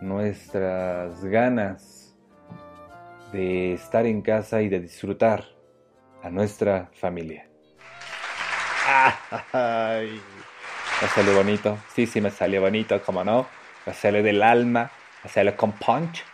nuestras 0.00 1.24
ganas 1.24 2.16
de 3.32 3.74
estar 3.74 4.06
en 4.06 4.22
casa 4.22 4.62
y 4.62 4.68
de 4.68 4.80
disfrutar 4.80 5.44
a 6.22 6.30
nuestra 6.30 6.90
familia. 6.94 7.48
Ay, 9.52 10.20
me 11.02 11.08
salió 11.08 11.34
bonito. 11.34 11.78
Sí, 11.94 12.06
sí, 12.06 12.20
me 12.20 12.30
salió 12.30 12.60
bonito, 12.60 13.02
como 13.02 13.22
no. 13.24 13.46
Me 13.84 13.92
sale 13.92 14.22
del 14.22 14.42
alma, 14.42 14.90
me 15.22 15.30
sale 15.30 15.54
con 15.56 15.72
punch. 15.72 16.24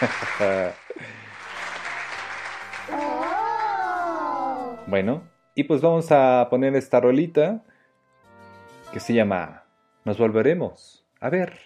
bueno, 4.86 5.22
y 5.54 5.64
pues 5.64 5.80
vamos 5.80 6.08
a 6.10 6.46
poner 6.50 6.76
esta 6.76 7.00
rolita 7.00 7.64
que 8.92 9.00
se 9.00 9.14
llama 9.14 9.64
Nos 10.04 10.18
volveremos 10.18 11.04
a 11.24 11.30
ver. 11.30 11.58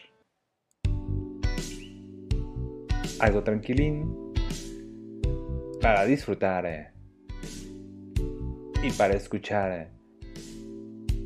Algo 3.19 3.43
tranquilín 3.43 4.33
para 5.81 6.05
disfrutar 6.05 6.65
eh, 6.65 6.93
y 8.83 8.91
para 8.93 9.15
escuchar 9.15 9.73
eh, 9.73 9.89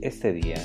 este 0.01 0.33
día. 0.33 0.57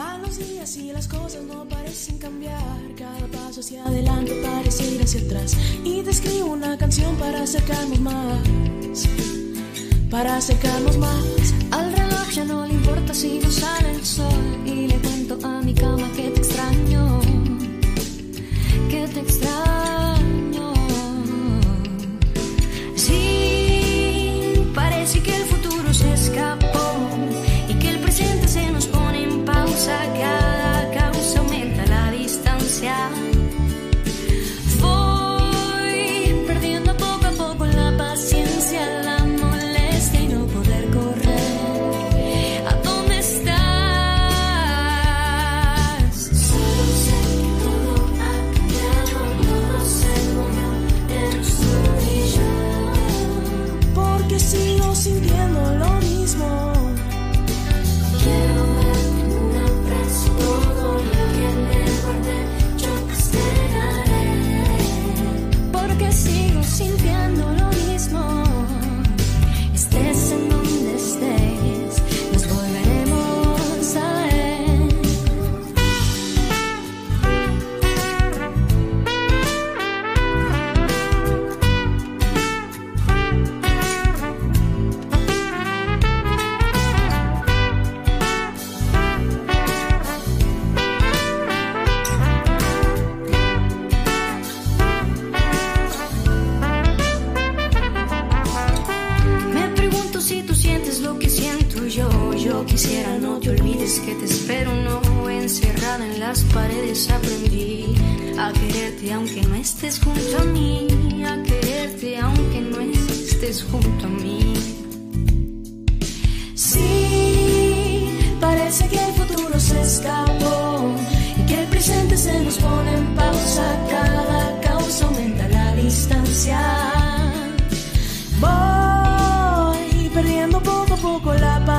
Van 0.00 0.22
los 0.22 0.38
días 0.38 0.78
y 0.78 0.92
las 0.92 1.06
cosas 1.06 1.42
no 1.42 1.68
parecen 1.68 2.16
cambiar. 2.16 2.80
Cada 2.96 3.26
paso 3.26 3.60
hacia 3.60 3.84
adelante 3.84 4.32
parece 4.42 4.94
ir 4.94 5.02
hacia 5.02 5.20
atrás. 5.20 5.54
Y 5.84 6.02
te 6.02 6.08
escribo 6.08 6.46
una 6.46 6.78
canción 6.78 7.14
para 7.16 7.42
acercarnos 7.42 8.00
más. 8.00 8.40
Para 10.10 10.38
acercarnos 10.38 10.96
más. 10.96 11.54
Al 11.70 11.92
reloj 11.92 12.30
ya 12.30 12.44
no 12.46 12.66
le 12.66 12.72
importa 12.72 13.12
si 13.12 13.40
no 13.40 13.50
sale 13.50 13.90
el 13.90 14.06
sol 14.06 14.42
y 14.64 14.86
le 14.86 14.96
cuento 15.00 15.38
a 15.46 15.60
mi 15.60 15.74
cama 15.74 16.10
que 16.16 16.30
te 16.30 16.40
extraño, 16.40 17.20
que 18.88 19.06
te 19.06 19.20
extraño. 19.20 19.99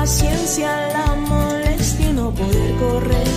Paciencia, 0.02 0.88
la 0.88 1.14
molestia 1.14 2.10
y 2.10 2.12
no 2.12 2.32
poder 2.32 2.74
correr. 2.74 3.31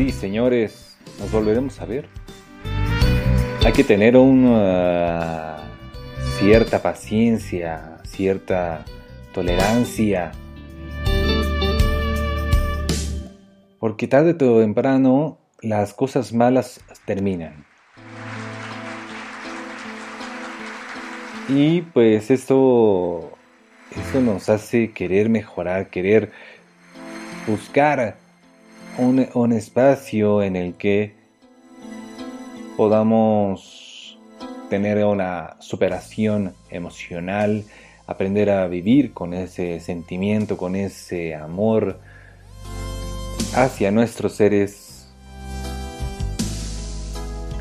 Sí, 0.00 0.12
señores, 0.12 0.96
nos 1.18 1.30
volveremos 1.30 1.78
a 1.78 1.84
ver. 1.84 2.08
Hay 3.62 3.72
que 3.74 3.84
tener 3.84 4.16
una 4.16 5.58
cierta 6.38 6.80
paciencia, 6.80 7.98
cierta 8.04 8.82
tolerancia. 9.34 10.32
Porque 13.78 14.08
tarde 14.08 14.30
o 14.42 14.60
temprano 14.60 15.36
las 15.60 15.92
cosas 15.92 16.32
malas 16.32 16.80
terminan. 17.04 17.66
Y 21.46 21.82
pues 21.82 22.30
esto, 22.30 23.32
esto 23.94 24.22
nos 24.22 24.48
hace 24.48 24.92
querer 24.92 25.28
mejorar, 25.28 25.90
querer 25.90 26.32
buscar 27.46 28.16
un, 29.00 29.52
espacio 29.52 30.42
en 30.42 30.56
el 30.56 30.74
que 30.74 31.14
podamos 32.76 34.18
tener 34.68 35.04
una 35.04 35.56
superación 35.60 36.54
emocional, 36.70 37.64
aprender 38.06 38.50
a 38.50 38.66
vivir 38.68 39.12
con 39.12 39.34
ese 39.34 39.80
sentimiento, 39.80 40.56
con 40.56 40.76
ese 40.76 41.34
amor 41.34 41.98
hacia 43.54 43.90
nuestros 43.90 44.34
seres. 44.34 45.08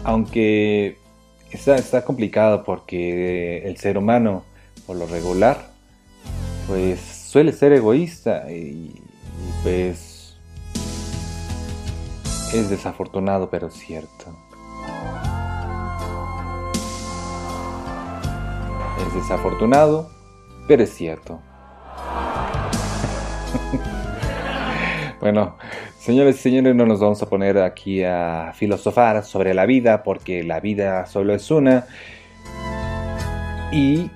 Aunque 0.03 0.97
está, 1.51 1.75
está 1.75 2.03
complicado 2.03 2.63
porque 2.63 3.59
el 3.65 3.77
ser 3.77 3.97
humano, 3.97 4.43
por 4.85 4.97
lo 4.97 5.07
regular, 5.07 5.69
pues 6.67 6.99
suele 6.99 7.53
ser 7.53 7.73
egoísta 7.73 8.51
y, 8.51 8.93
y 8.93 9.63
pues 9.63 10.18
es 12.53 12.69
desafortunado 12.69 13.49
pero 13.49 13.69
cierto. 13.69 14.25
Es 19.05 19.13
desafortunado, 19.13 20.09
pero 20.67 20.83
es 20.83 20.93
cierto. 20.93 21.39
bueno, 25.21 25.57
señores 25.97 26.37
y 26.37 26.39
señores, 26.39 26.75
no 26.75 26.85
nos 26.85 26.99
vamos 26.99 27.21
a 27.21 27.29
poner 27.29 27.57
aquí 27.59 28.03
a 28.03 28.51
filosofar 28.55 29.23
sobre 29.23 29.53
la 29.53 29.65
vida, 29.65 30.03
porque 30.03 30.43
la 30.43 30.59
vida 30.59 31.05
solo 31.05 31.33
es 31.33 31.49
una. 31.49 31.87
Y 33.71 34.09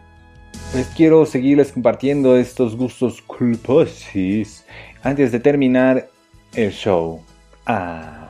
pues 0.71 0.91
quiero 0.95 1.25
seguirles 1.25 1.71
compartiendo 1.71 2.35
estos 2.35 2.75
gustos 2.75 3.21
culposos 3.21 4.65
antes 5.03 5.31
de 5.31 5.39
terminar 5.39 6.09
el 6.55 6.71
show. 6.71 7.21
Ah, 7.65 8.22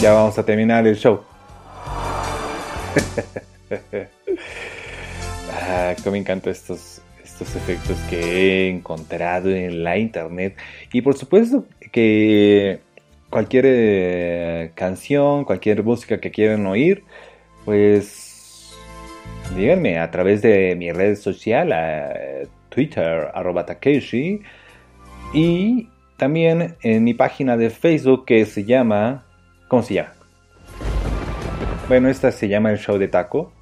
ya 0.00 0.14
vamos 0.14 0.38
a 0.38 0.44
terminar 0.44 0.86
el 0.86 0.96
show. 0.96 1.20
Ah, 5.72 5.94
cómo 6.02 6.12
me 6.12 6.18
encantan 6.18 6.50
estos, 6.50 7.00
estos 7.22 7.54
efectos 7.54 7.96
que 8.08 8.18
he 8.18 8.68
encontrado 8.68 9.50
en 9.50 9.84
la 9.84 9.96
internet. 9.98 10.56
Y 10.92 11.00
por 11.02 11.16
supuesto 11.16 11.64
que 11.92 12.80
cualquier 13.30 13.64
eh, 13.68 14.72
canción, 14.74 15.44
cualquier 15.44 15.84
música 15.84 16.18
que 16.18 16.32
quieran 16.32 16.66
oír, 16.66 17.04
pues 17.64 18.74
díganme 19.56 20.00
a 20.00 20.10
través 20.10 20.42
de 20.42 20.74
mi 20.74 20.90
red 20.90 21.14
social, 21.14 21.72
a 21.72 22.12
Twitter, 22.68 23.28
arroba 23.32 23.64
Takeshi, 23.64 24.42
y 25.32 25.88
también 26.16 26.74
en 26.82 27.04
mi 27.04 27.14
página 27.14 27.56
de 27.56 27.70
Facebook 27.70 28.24
que 28.24 28.44
se 28.44 28.64
llama... 28.64 29.24
¿Cómo 29.70 29.84
se 29.84 29.94
llama? 29.94 30.12
Bueno, 31.86 32.08
esta 32.08 32.32
se 32.32 32.48
llama 32.48 32.72
El 32.72 32.78
Show 32.78 32.98
de 32.98 33.06
Taco. 33.06 33.52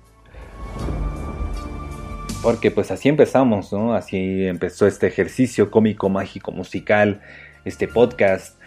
Porque 2.42 2.70
pues 2.70 2.90
así 2.90 3.11
empezamos, 3.11 3.70
¿no? 3.74 3.92
Así 3.92 4.46
empezó 4.46 4.86
este 4.86 5.06
ejercicio 5.06 5.70
cómico, 5.70 6.09
mágico, 6.09 6.50
musical, 6.50 7.20
este 7.66 7.88
podcast. 7.88 8.59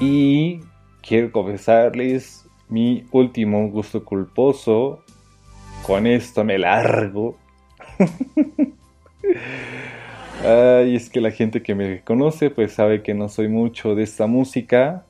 Y 0.00 0.62
quiero 1.00 1.30
confesarles 1.30 2.44
mi 2.68 3.04
último 3.12 3.68
gusto 3.68 4.04
culposo. 4.04 5.04
Con 5.86 6.08
esto 6.08 6.42
me 6.42 6.58
largo. 6.58 7.38
Ay, 10.44 10.96
es 10.96 11.08
que 11.08 11.20
la 11.20 11.30
gente 11.30 11.62
que 11.62 11.76
me 11.76 12.00
conoce 12.00 12.50
pues 12.50 12.72
sabe 12.72 13.04
que 13.04 13.14
no 13.14 13.28
soy 13.28 13.46
mucho 13.46 13.94
de 13.94 14.02
esta 14.02 14.26
música. 14.26 15.06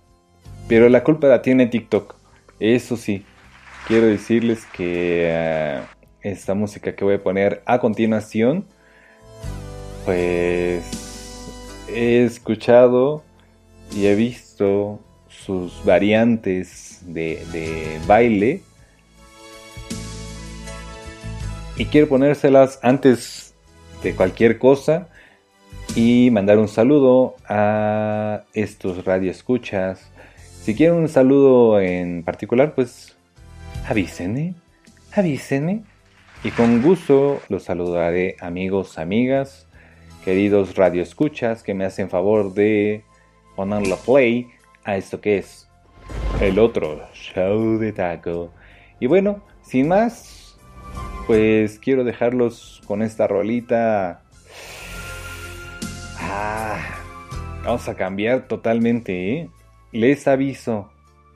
Pero 0.70 0.88
la 0.88 1.04
culpa 1.04 1.26
la 1.26 1.42
tiene 1.42 1.66
TikTok. 1.66 2.14
Eso 2.58 2.96
sí, 2.96 3.26
quiero 3.86 4.06
decirles 4.06 4.64
que... 4.72 5.26
eh, 5.28 5.80
esta 6.22 6.54
música 6.54 6.94
que 6.94 7.04
voy 7.04 7.14
a 7.14 7.22
poner 7.22 7.62
a 7.64 7.78
continuación, 7.78 8.66
pues 10.04 10.84
he 11.88 12.24
escuchado 12.24 13.22
y 13.94 14.06
he 14.06 14.14
visto 14.14 15.00
sus 15.28 15.84
variantes 15.84 17.00
de, 17.06 17.44
de 17.52 17.98
baile 18.06 18.62
y 21.76 21.86
quiero 21.86 22.08
ponérselas 22.08 22.78
antes 22.82 23.54
de 24.02 24.14
cualquier 24.14 24.58
cosa 24.58 25.08
y 25.96 26.30
mandar 26.30 26.58
un 26.58 26.68
saludo 26.68 27.36
a 27.48 28.42
estos 28.52 29.04
radioescuchas. 29.04 30.10
Si 30.62 30.74
quieren 30.74 30.98
un 30.98 31.08
saludo 31.08 31.80
en 31.80 32.22
particular, 32.22 32.74
pues 32.74 33.16
avísenme, 33.88 34.54
avísenme. 35.10 35.84
Y 36.44 36.50
con 36.50 36.82
gusto 36.82 37.40
los 37.48 37.64
saludaré 37.64 38.36
amigos, 38.40 38.98
amigas, 38.98 39.66
queridos 40.22 40.76
radioescuchas 40.76 41.62
que 41.62 41.72
me 41.72 41.86
hacen 41.86 42.10
favor 42.10 42.52
de 42.52 43.04
ponerle 43.56 43.96
play 44.04 44.48
a 44.84 44.96
esto 44.96 45.22
que 45.22 45.38
es 45.38 45.66
el 46.42 46.58
otro 46.58 47.00
show 47.14 47.78
de 47.78 47.92
taco. 47.92 48.52
Y 49.00 49.06
bueno, 49.06 49.42
sin 49.62 49.88
más, 49.88 50.58
pues 51.26 51.78
quiero 51.78 52.04
dejarlos 52.04 52.82
con 52.86 53.00
esta 53.00 53.26
rolita. 53.26 54.22
Ah, 56.18 56.78
vamos 57.64 57.88
a 57.88 57.94
cambiar 57.94 58.46
totalmente, 58.46 59.32
¿eh? 59.32 59.50
Les 59.92 60.28
aviso, 60.28 60.88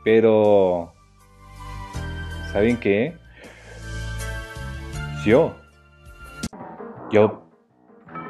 pero 0.05 0.93
¿saben 2.53 2.79
qué? 2.79 3.19
Yo, 5.27 5.57
yo, 7.11 7.49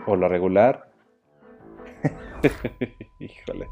por 0.07 0.19
lo 0.19 0.27
regular, 0.27 0.91
híjole, 3.19 3.69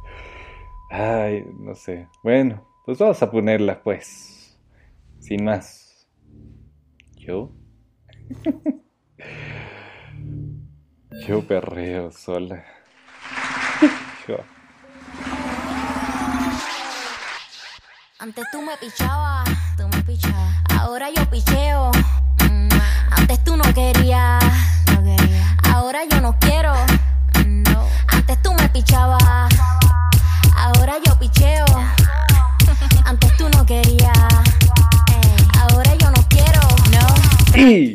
ay, 0.90 1.42
no 1.58 1.74
sé, 1.74 2.06
bueno, 2.22 2.68
pues 2.84 2.98
vamos 2.98 3.22
a 3.22 3.30
ponerla 3.30 3.82
pues, 3.82 4.60
sin 5.20 5.44
más, 5.44 6.06
yo, 7.16 7.50
yo 11.26 11.40
perreo 11.46 12.10
sola, 12.10 12.62
yo. 14.28 14.36
Antes 18.22 18.44
tú 18.52 18.62
me 18.62 18.76
pichabas, 18.76 19.48
tú 19.76 19.88
me 19.88 20.00
pichabas. 20.04 20.54
Ahora 20.78 21.08
yo 21.10 21.28
picheo. 21.28 21.90
Mm, 22.48 22.68
Antes 23.10 23.42
tú 23.42 23.56
no 23.56 23.64
querías, 23.74 24.40
quería. 24.86 25.56
Ahora 25.72 26.04
yo 26.08 26.20
no 26.20 26.38
quiero. 26.38 26.72
No. 27.44 27.84
Antes 28.06 28.40
tú 28.40 28.54
me 28.54 28.68
pichabas. 28.68 29.52
Ahora 30.56 30.98
yo 31.04 31.18
picheo. 31.18 31.64
Antes 33.04 33.36
tú 33.36 33.48
no 33.48 33.66
querías. 33.66 34.16
Ey, 35.10 35.48
Ahora 35.58 35.92
yo 35.96 36.08
no 36.12 36.22
quiero. 36.28 36.60
No. 36.92 37.06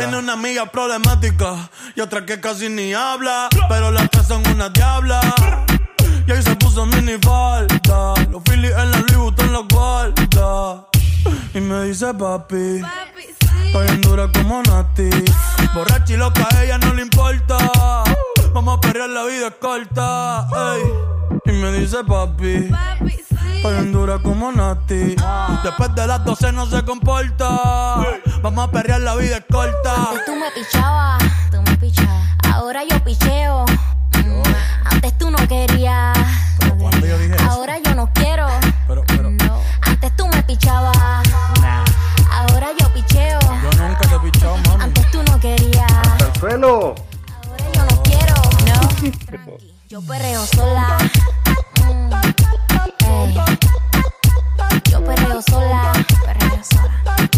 Tiene 0.00 0.16
una 0.16 0.32
amiga 0.32 0.64
problemática 0.64 1.68
y 1.94 2.00
otra 2.00 2.24
que 2.24 2.40
casi 2.40 2.70
ni 2.70 2.94
habla. 2.94 3.50
Pero 3.68 3.90
las 3.90 4.08
tres 4.08 4.26
son 4.26 4.42
una 4.48 4.70
diabla. 4.70 5.20
Y 6.26 6.32
ahí 6.32 6.42
se 6.42 6.56
puso 6.56 6.86
mini 6.86 7.18
falta. 7.20 8.14
Los 8.30 8.42
Phillies 8.44 8.72
en 8.78 8.90
la 8.92 8.96
Louis 8.96 9.16
Vuitton 9.16 9.52
los 9.52 9.68
guarda. 9.68 10.86
Y 11.52 11.60
me 11.60 11.84
dice 11.84 12.14
papi. 12.14 12.80
Estoy 13.66 13.88
en 13.88 14.00
dura 14.00 14.30
como 14.32 14.62
Nati. 14.62 15.10
Borracha 15.74 16.14
y 16.14 16.16
loca, 16.16 16.48
a 16.50 16.64
ella 16.64 16.78
no 16.78 16.94
le 16.94 17.02
importa. 17.02 17.58
Vamos 18.54 18.78
a 18.78 18.80
perrear, 18.80 19.10
la 19.10 19.24
vida 19.24 19.48
es 19.48 19.54
corta. 19.60 20.48
ey. 20.76 20.82
Y 21.44 21.52
me 21.52 21.72
dice 21.72 21.98
papi. 22.04 22.70
Estoy 22.70 23.29
en 23.44 23.92
dura 23.92 24.18
como 24.18 24.52
Nati. 24.52 25.16
Después 25.62 25.94
de 25.94 26.06
las 26.06 26.24
12 26.24 26.52
no 26.52 26.66
se 26.66 26.82
comporta. 26.84 27.48
Vamos 28.42 28.68
a 28.68 28.70
perrear, 28.70 29.00
la 29.00 29.14
vida 29.16 29.38
es 29.38 29.44
corta. 29.50 29.94
Antes 30.10 30.24
tú 30.26 30.32
me 30.36 30.50
pichabas, 30.52 31.22
tú 31.50 31.62
me 31.62 31.76
pichabas. 31.76 32.26
Ahora 32.52 32.80
yo 32.88 33.02
picheo. 33.04 33.64
Mm, 34.14 34.42
Antes 34.92 35.18
tú 35.18 35.30
no 35.30 35.38
querías. 35.48 36.16
Pero 36.58 36.76
cuando 36.76 37.06
yo 37.06 37.18
dije 37.18 37.34
eso, 37.36 37.50
Ahora 37.50 37.78
yo 37.78 37.94
no 37.94 38.10
quiero. 38.12 38.46
pero, 38.86 39.04
pero, 39.06 39.30
No. 39.30 39.60
Antes 39.82 40.14
tú 40.16 40.26
me 40.28 40.42
pichabas. 40.42 40.96
nah. 41.60 41.84
Ahora 42.32 42.68
yo 42.78 42.92
picheo. 42.92 43.38
Yo 43.40 43.82
nunca 43.82 44.00
te 44.00 44.14
he 44.14 44.18
pichado, 44.30 44.56
mami. 44.68 44.84
Antes 44.84 45.10
tú 45.10 45.22
no 45.22 45.38
querías. 45.40 45.90
¡Al 45.92 46.36
suelo! 46.40 46.94
Ahora 47.44 47.64
yo 47.74 47.84
no 47.84 48.02
quiero. 48.02 48.34
No. 48.66 49.10
Tranqui. 49.26 49.74
Yo 49.88 50.00
perreo 50.02 50.44
sola. 50.46 50.98
Sola. 55.42 55.92
Sola. 56.62 57.28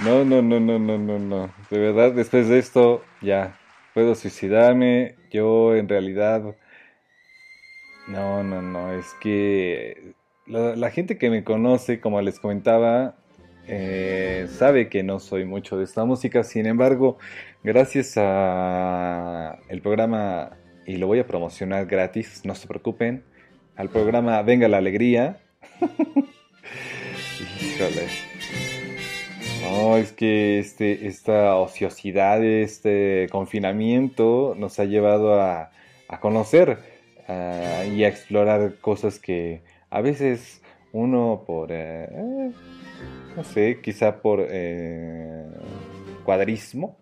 No, 0.00 0.24
no, 0.24 0.42
no, 0.42 0.60
no, 0.60 0.78
no, 0.78 0.98
no, 0.98 1.18
no. 1.18 1.50
De 1.70 1.78
verdad, 1.78 2.12
después 2.12 2.48
de 2.48 2.58
esto, 2.58 3.04
ya. 3.20 3.56
Puedo 3.94 4.14
suicidarme. 4.14 5.16
Yo, 5.30 5.74
en 5.74 5.88
realidad. 5.88 6.56
No, 8.08 8.42
no, 8.42 8.62
no. 8.62 8.92
Es 8.92 9.14
que. 9.20 10.14
La, 10.46 10.90
gente 10.90 11.18
que 11.18 11.30
me 11.30 11.44
conoce, 11.44 12.00
como 12.00 12.20
les 12.20 12.40
comentaba, 12.40 13.16
eh, 13.68 14.48
sabe 14.50 14.88
que 14.88 15.02
no 15.02 15.20
soy 15.20 15.44
mucho 15.44 15.78
de 15.78 15.84
esta 15.84 16.04
música. 16.04 16.42
Sin 16.42 16.66
embargo, 16.66 17.16
gracias 17.62 18.14
a 18.16 19.58
el 19.68 19.80
programa, 19.80 20.58
y 20.84 20.96
lo 20.96 21.06
voy 21.06 21.20
a 21.20 21.26
promocionar 21.26 21.86
gratis, 21.86 22.42
no 22.44 22.54
se 22.54 22.66
preocupen, 22.66 23.24
al 23.76 23.88
programa 23.88 24.42
Venga 24.42 24.68
la 24.68 24.78
Alegría. 24.78 25.40
Híjole. 27.60 28.08
No, 29.62 29.96
es 29.96 30.10
que 30.12 30.58
este, 30.58 31.06
esta 31.06 31.54
ociosidad, 31.56 32.44
este 32.44 33.28
confinamiento 33.30 34.54
nos 34.58 34.80
ha 34.80 34.84
llevado 34.84 35.40
a, 35.40 35.70
a 36.08 36.20
conocer 36.20 36.91
y 37.86 38.04
a 38.04 38.08
explorar 38.08 38.76
cosas 38.80 39.18
que 39.18 39.62
a 39.90 40.00
veces 40.00 40.62
uno 40.92 41.44
por, 41.46 41.72
eh, 41.72 42.04
eh, 42.10 42.52
no 43.36 43.44
sé, 43.44 43.80
quizá 43.82 44.20
por 44.20 44.46
eh, 44.48 45.46
cuadrismo, 46.24 46.98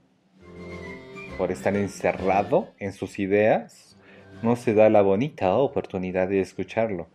por 1.36 1.50
estar 1.50 1.76
encerrado 1.76 2.68
en 2.78 2.92
sus 2.92 3.18
ideas, 3.18 3.96
no 4.42 4.56
se 4.56 4.74
da 4.74 4.88
la 4.90 5.02
bonita 5.02 5.54
oportunidad 5.56 6.28
de 6.28 6.40
escucharlo. 6.40 7.08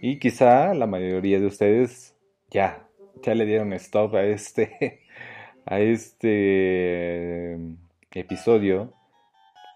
Y 0.00 0.18
quizá 0.18 0.74
la 0.74 0.86
mayoría 0.86 1.38
de 1.38 1.46
ustedes 1.46 2.16
ya, 2.50 2.86
ya 3.22 3.34
le 3.34 3.46
dieron 3.46 3.72
stop 3.74 4.14
a 4.14 4.24
este, 4.24 5.00
a 5.66 5.80
este 5.80 7.58
episodio 8.12 8.92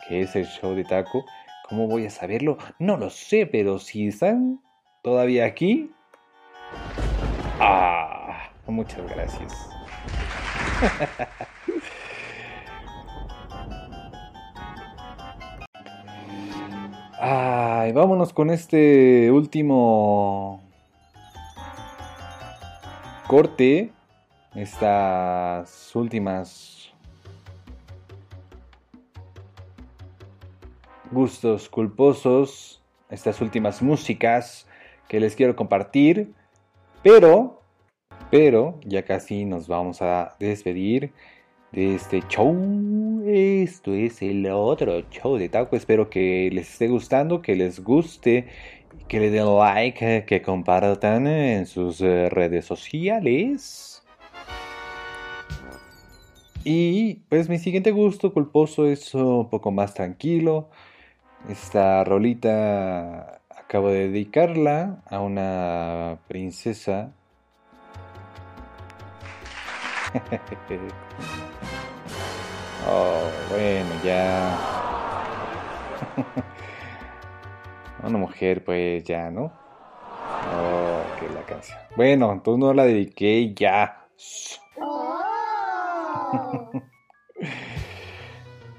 que 0.08 0.22
es 0.22 0.36
el 0.36 0.46
show 0.46 0.74
de 0.74 0.84
Taco. 0.84 1.24
¿Cómo 1.68 1.88
voy 1.88 2.06
a 2.06 2.10
saberlo? 2.10 2.58
No 2.78 2.96
lo 2.96 3.10
sé, 3.10 3.46
pero 3.46 3.80
si 3.80 4.06
están 4.06 4.60
todavía 5.02 5.44
aquí. 5.46 5.90
Ah, 7.58 8.50
muchas 8.66 9.02
gracias. 9.10 9.52
Ay, 17.18 17.92
vámonos 17.92 18.32
con 18.32 18.50
este 18.50 19.32
último 19.32 20.62
corte. 23.26 23.90
Estas 24.54 25.96
últimas 25.96 26.75
gustos 31.10 31.68
culposos. 31.68 32.82
Estas 33.10 33.40
últimas 33.40 33.82
músicas 33.82 34.66
que 35.08 35.20
les 35.20 35.36
quiero 35.36 35.56
compartir. 35.56 36.32
Pero, 37.02 37.62
pero, 38.30 38.80
ya 38.84 39.04
casi 39.04 39.44
nos 39.44 39.68
vamos 39.68 40.02
a 40.02 40.36
despedir 40.40 41.12
de 41.72 41.94
este 41.94 42.22
show. 42.28 43.22
Esto 43.26 43.92
es 43.92 44.22
el 44.22 44.46
otro 44.50 45.08
show 45.10 45.36
de 45.36 45.48
Taco. 45.48 45.76
Espero 45.76 46.10
que 46.10 46.50
les 46.52 46.70
esté 46.70 46.88
gustando, 46.88 47.42
que 47.42 47.54
les 47.54 47.82
guste, 47.82 48.48
que 49.08 49.20
le 49.20 49.30
den 49.30 49.56
like, 49.56 50.24
que 50.26 50.42
compartan 50.42 51.26
en 51.26 51.66
sus 51.66 52.00
eh, 52.00 52.28
redes 52.28 52.64
sociales. 52.64 54.02
Y 56.64 57.20
pues 57.28 57.48
mi 57.48 57.58
siguiente 57.58 57.92
gusto 57.92 58.32
culposo 58.32 58.86
es 58.88 59.14
un 59.14 59.48
poco 59.48 59.70
más 59.70 59.94
tranquilo. 59.94 60.68
Esta 61.48 62.02
rolita 62.02 63.40
acabo 63.56 63.90
de 63.90 64.08
dedicarla 64.08 65.02
a 65.08 65.20
una 65.20 66.18
princesa. 66.28 67.12
Oh, 72.88 73.28
bueno, 73.50 73.90
ya. 74.04 74.56
Una 78.04 78.16
mujer, 78.16 78.64
pues 78.64 79.02
ya, 79.02 79.28
¿no? 79.28 79.50
Oh, 80.54 81.02
que 81.18 81.28
la 81.28 81.42
canción. 81.42 81.76
Bueno, 81.96 82.32
entonces 82.32 82.60
no 82.60 82.72
la 82.72 82.84
dediqué 82.84 83.52
ya. 83.54 84.06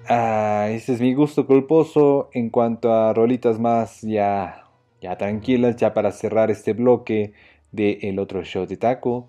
Ah, 0.10 0.68
ese 0.70 0.94
es 0.94 1.02
mi 1.02 1.14
gusto 1.14 1.46
culposo 1.46 2.30
en 2.32 2.50
cuanto 2.50 2.94
a 2.94 3.14
rolitas 3.14 3.60
más 3.60 4.02
ya, 4.02 4.64
ya 5.02 5.18
tranquilas, 5.18 5.76
ya 5.76 5.94
para 5.94 6.14
cerrar 6.14 6.50
este 6.50 6.72
bloque 6.72 7.34
de 7.74 8.00
el 8.04 8.18
otro 8.20 8.42
show 8.46 8.66
de 8.66 8.78
taco. 8.78 9.28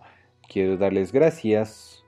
Quiero 0.49 0.77
darles 0.77 1.11
gracias. 1.11 2.05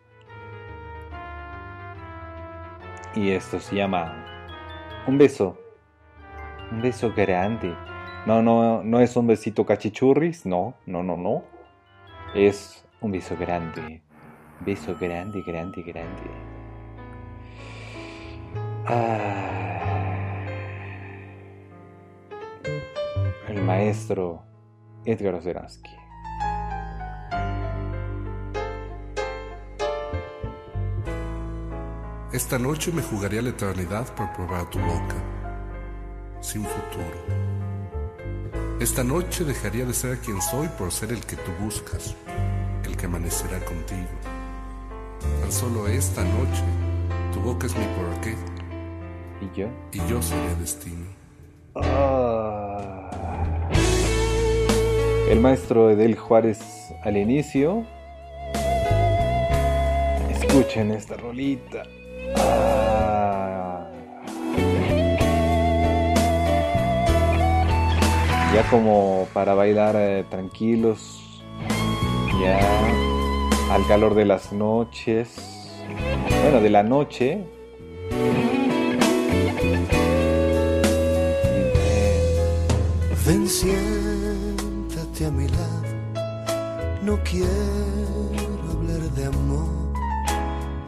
Y 3.16 3.30
esto 3.30 3.58
se 3.58 3.74
llama 3.74 4.24
un 5.08 5.18
beso. 5.18 5.58
Un 6.70 6.80
beso 6.80 7.12
grande. 7.12 7.74
No, 8.24 8.40
no, 8.40 8.84
no 8.84 9.00
es 9.00 9.16
un 9.16 9.26
besito 9.26 9.66
cachichurris, 9.66 10.46
no, 10.46 10.74
no, 10.86 11.02
no, 11.02 11.16
no. 11.16 11.42
Es 12.36 12.86
un 13.00 13.10
beso 13.10 13.36
grande. 13.36 14.00
Beso 14.60 14.96
grande, 14.96 15.42
grande, 15.42 15.82
grande. 15.82 16.49
Ah. 18.92 19.06
El 23.46 23.62
maestro 23.62 24.42
Edgar 25.04 25.34
Oceransky. 25.34 25.90
Esta 32.32 32.58
noche 32.58 32.90
me 32.90 33.02
jugaría 33.02 33.42
la 33.42 33.50
eternidad 33.50 34.12
por 34.16 34.32
probar 34.32 34.68
tu 34.70 34.80
boca, 34.80 35.14
sin 36.40 36.64
futuro. 36.64 37.18
Esta 38.80 39.04
noche 39.04 39.44
dejaría 39.44 39.84
de 39.84 39.94
ser 39.94 40.18
quien 40.18 40.42
soy 40.42 40.66
por 40.66 40.90
ser 40.90 41.12
el 41.12 41.24
que 41.24 41.36
tú 41.36 41.52
buscas, 41.60 42.16
el 42.84 42.96
que 42.96 43.06
amanecerá 43.06 43.64
contigo. 43.64 44.08
Tan 45.42 45.52
solo 45.52 45.86
esta 45.86 46.24
noche, 46.24 46.64
tu 47.32 47.40
boca 47.40 47.68
es 47.68 47.76
mi 47.76 47.84
porqué 47.84 48.49
¿Y 49.40 49.58
yo? 49.58 49.68
y 49.92 49.98
yo 50.08 50.20
seré 50.20 50.54
destino. 50.56 51.06
Ah. 51.74 53.10
El 55.30 55.40
maestro 55.40 55.90
Edel 55.90 56.16
Juárez 56.16 56.60
al 57.02 57.16
inicio. 57.16 57.84
Escuchen 60.30 60.90
esta 60.90 61.16
rolita. 61.16 61.84
Ah. 62.36 63.88
Ya 68.54 68.68
como 68.68 69.26
para 69.32 69.54
bailar 69.54 69.94
eh, 69.96 70.24
tranquilos. 70.28 71.42
Ya 72.42 72.58
al 73.72 73.86
calor 73.86 74.14
de 74.14 74.24
las 74.24 74.52
noches. 74.52 75.36
Bueno, 76.42 76.60
de 76.60 76.70
la 76.70 76.82
noche. 76.82 77.44
Ven, 83.30 83.46
siéntate 83.48 85.26
a 85.26 85.30
mi 85.30 85.46
lado. 85.46 85.90
No 87.00 87.16
quiero 87.22 88.58
hablar 88.72 89.02
de 89.16 89.24
amor. 89.26 89.92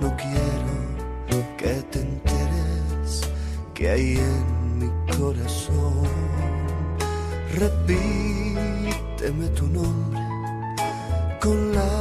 No 0.01 0.09
quiero 0.17 0.75
que 1.57 1.75
te 1.93 2.01
enteres 2.01 3.21
que 3.75 3.91
hay 3.91 4.17
en 4.17 4.79
mi 4.81 4.91
corazón. 5.17 6.03
Repíteme 7.55 9.47
tu 9.59 9.69
nombre 9.69 10.27
con 11.41 11.73
la 11.73 11.95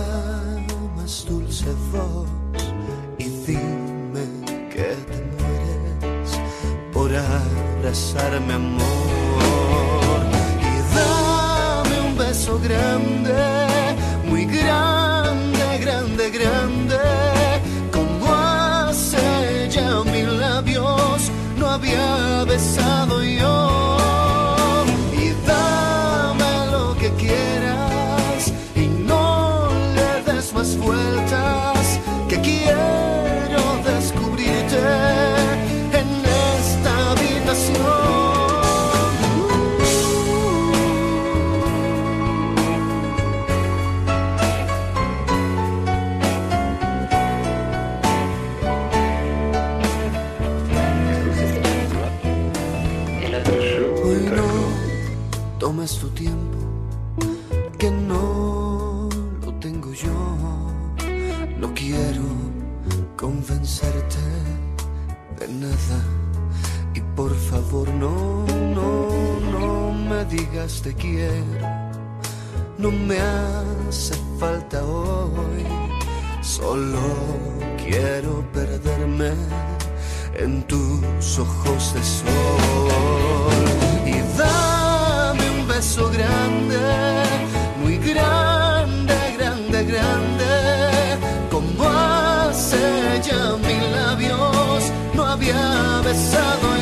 más 0.96 1.24
dulce 1.30 1.68
voz 1.94 2.28
y 3.20 3.26
dime 3.46 4.26
que 4.74 4.90
te 5.10 5.20
mueres 5.38 6.32
por 6.92 7.12
abrazarme 7.14 8.54
amor 8.54 9.11
beso 12.42 12.58
grande, 12.58 13.51
Tomes 55.62 56.00
tu 56.00 56.10
tiempo, 56.10 56.58
que 57.78 57.92
no 57.92 59.08
lo 59.46 59.54
tengo 59.60 59.94
yo. 59.94 60.10
No 61.60 61.72
quiero 61.76 62.24
convencerte 63.16 64.18
de 65.38 65.48
nada. 65.50 66.00
Y 66.96 67.02
por 67.16 67.36
favor, 67.36 67.88
no, 67.90 68.44
no, 68.74 69.08
no 69.52 69.94
me 69.94 70.26
digas 70.26 70.82
te 70.82 70.96
quiero. 70.96 71.60
No 72.80 72.90
me 72.90 73.20
hace 73.20 74.16
falta 74.40 74.84
hoy. 74.84 75.64
Solo 76.42 77.06
quiero 77.78 78.44
perderme 78.52 79.34
en 80.34 80.64
tus 80.64 81.38
ojos 81.38 81.94
de 81.94 82.04
sol. 82.04 83.12
Y 84.08 84.22
un 84.22 84.71
grande, 85.82 86.78
muy 87.82 87.98
grande, 87.98 89.16
grande, 89.38 89.84
grande. 89.84 91.18
Como 91.50 91.90
hace 91.90 93.20
ya 93.24 93.58
mil 93.58 93.92
labios 93.92 94.92
no 95.16 95.26
había 95.26 96.02
besado 96.04 96.78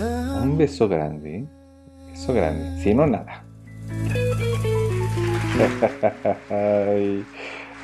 Un 0.00 0.56
beso 0.58 0.88
grande. 0.88 1.36
¿eh? 1.36 1.44
Beso 2.10 2.32
grande. 2.32 2.82
Si 2.82 2.94
no, 2.94 3.06
nada. 3.06 3.44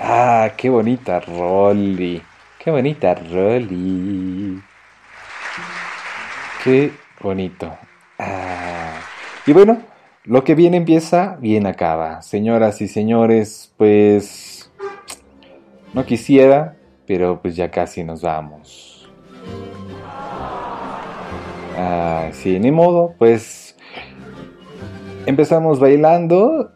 Ah, 0.00 0.52
qué 0.56 0.70
bonita 0.70 1.20
Rolly. 1.20 2.22
Qué 2.58 2.70
bonita 2.70 3.14
Rolly. 3.14 4.60
Qué 6.64 6.92
bonito. 7.20 7.76
Ah. 8.18 8.98
Y 9.46 9.52
bueno, 9.52 9.82
lo 10.24 10.42
que 10.44 10.54
bien 10.54 10.74
empieza, 10.74 11.36
bien 11.40 11.66
acaba. 11.66 12.22
Señoras 12.22 12.80
y 12.80 12.88
señores, 12.88 13.72
pues 13.76 14.70
no 15.92 16.04
quisiera, 16.06 16.76
pero 17.06 17.40
pues 17.40 17.56
ya 17.56 17.70
casi 17.70 18.04
nos 18.04 18.22
vamos. 18.22 18.89
Ah, 21.82 22.28
sí, 22.34 22.58
ni 22.58 22.70
modo, 22.70 23.14
pues 23.18 23.74
empezamos 25.24 25.80
bailando 25.80 26.70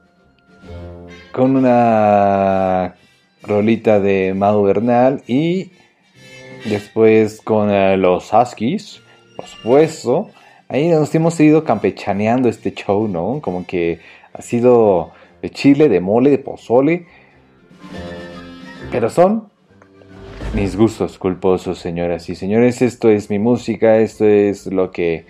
con 1.30 1.57
una 1.57 2.94
rolita 3.42 4.00
de 4.00 4.32
Mau 4.34 4.62
Bernal 4.62 5.22
y 5.26 5.72
después 6.64 7.42
con 7.42 7.70
eh, 7.70 7.98
los 7.98 8.32
Huskies, 8.32 9.02
por 9.36 9.44
supuesto. 9.44 10.30
Ahí 10.68 10.88
nos 10.88 11.14
hemos 11.14 11.38
ido 11.38 11.64
campechaneando 11.64 12.48
este 12.48 12.72
show, 12.72 13.07
¿no? 13.07 13.40
Como 13.42 13.66
que 13.66 14.00
ha 14.32 14.40
sido 14.40 15.11
de 15.42 15.50
chile, 15.50 15.90
de 15.90 16.00
mole, 16.00 16.30
de 16.30 16.38
pozole. 16.38 17.07
Pero 18.90 19.11
son 19.11 19.50
mis 20.55 20.76
gustos 20.76 21.18
culposos, 21.18 21.78
señoras 21.78 22.28
y 22.28 22.36
señores. 22.36 22.80
Esto 22.80 23.11
es 23.11 23.28
mi 23.28 23.38
música, 23.38 23.98
esto 23.98 24.24
es 24.24 24.66
lo 24.66 24.92
que 24.92 25.26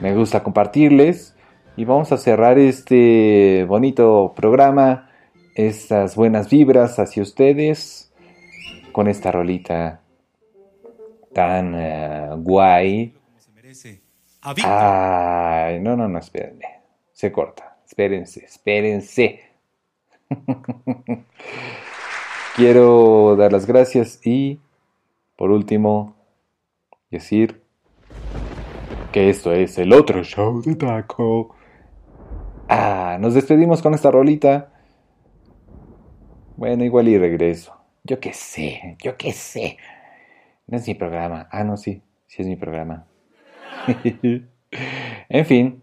me 0.00 0.14
gusta 0.14 0.42
compartirles. 0.42 1.36
Y 1.76 1.84
vamos 1.84 2.10
a 2.10 2.18
cerrar 2.18 2.58
este 2.58 3.64
bonito 3.68 4.32
programa, 4.34 5.10
estas 5.54 6.16
buenas 6.16 6.50
vibras 6.50 6.98
hacia 6.98 7.22
ustedes, 7.22 8.12
con 8.90 9.06
esta 9.06 9.30
rolita 9.30 10.00
tan 11.32 11.74
eh, 11.76 12.30
guay. 12.38 13.14
Ay, 14.64 15.80
no, 15.80 15.96
no, 15.96 16.08
no, 16.08 16.18
espérenme. 16.18 16.64
Se 17.12 17.30
corta. 17.30 17.78
Espérense, 17.86 18.44
espérense. 18.44 19.40
Quiero 22.58 23.36
dar 23.36 23.52
las 23.52 23.66
gracias 23.66 24.18
y, 24.26 24.58
por 25.36 25.52
último, 25.52 26.16
decir 27.08 27.62
que 29.12 29.30
esto 29.30 29.52
es 29.52 29.78
el 29.78 29.92
otro 29.92 30.24
show 30.24 30.60
de 30.60 30.74
Taco. 30.74 31.54
Ah, 32.68 33.16
nos 33.20 33.34
despedimos 33.34 33.80
con 33.80 33.94
esta 33.94 34.10
rolita. 34.10 34.72
Bueno, 36.56 36.82
igual 36.82 37.06
y 37.06 37.16
regreso. 37.16 37.76
Yo 38.02 38.18
qué 38.18 38.32
sé, 38.32 38.96
yo 39.00 39.16
qué 39.16 39.30
sé. 39.30 39.76
No 40.66 40.78
es 40.78 40.88
mi 40.88 40.94
programa. 40.94 41.48
Ah, 41.52 41.62
no, 41.62 41.76
sí, 41.76 42.02
sí 42.26 42.42
es 42.42 42.48
mi 42.48 42.56
programa. 42.56 43.06
en 45.28 45.46
fin, 45.46 45.80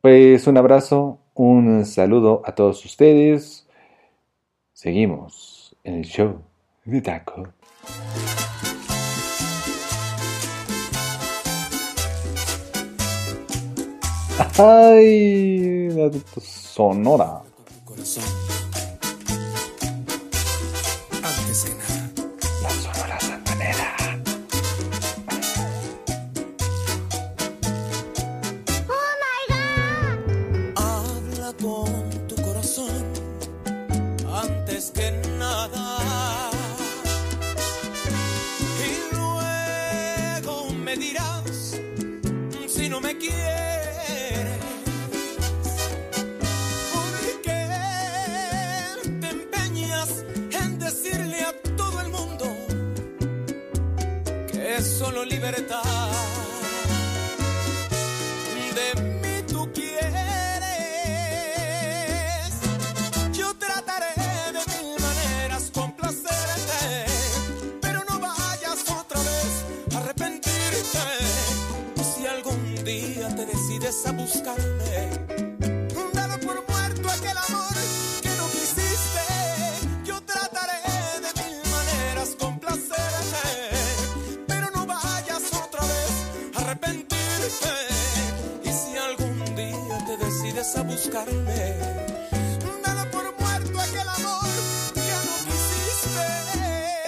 pues 0.00 0.48
un 0.48 0.56
abrazo, 0.56 1.20
un 1.34 1.86
saludo 1.86 2.42
a 2.44 2.56
todos 2.56 2.84
ustedes. 2.84 3.68
Seguimos 4.72 5.57
en 5.88 5.94
el 5.94 6.04
show 6.04 6.38
de 6.84 7.00
Taco. 7.00 7.48
Ay, 14.58 15.88
la 15.90 16.10
sonora. 16.40 17.42
Solo 55.08 55.24
libertad? 55.24 55.77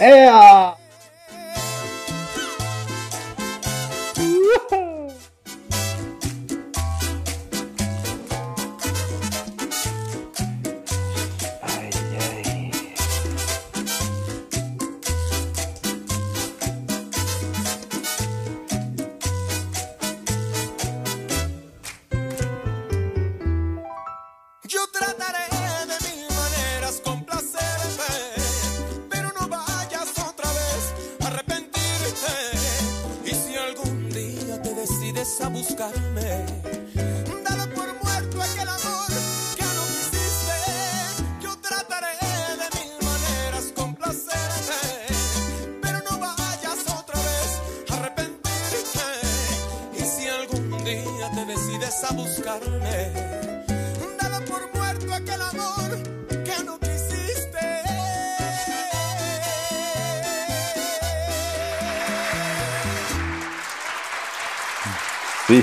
¡Ea! 0.00 0.74
Ay, 0.74 0.79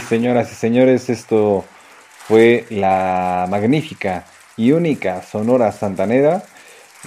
señoras 0.07 0.49
y 0.53 0.55
señores, 0.55 1.09
esto 1.09 1.65
fue 2.27 2.65
la 2.69 3.45
magnífica 3.49 4.25
y 4.55 4.71
única 4.71 5.21
Sonora 5.21 5.71
Santanera. 5.73 6.43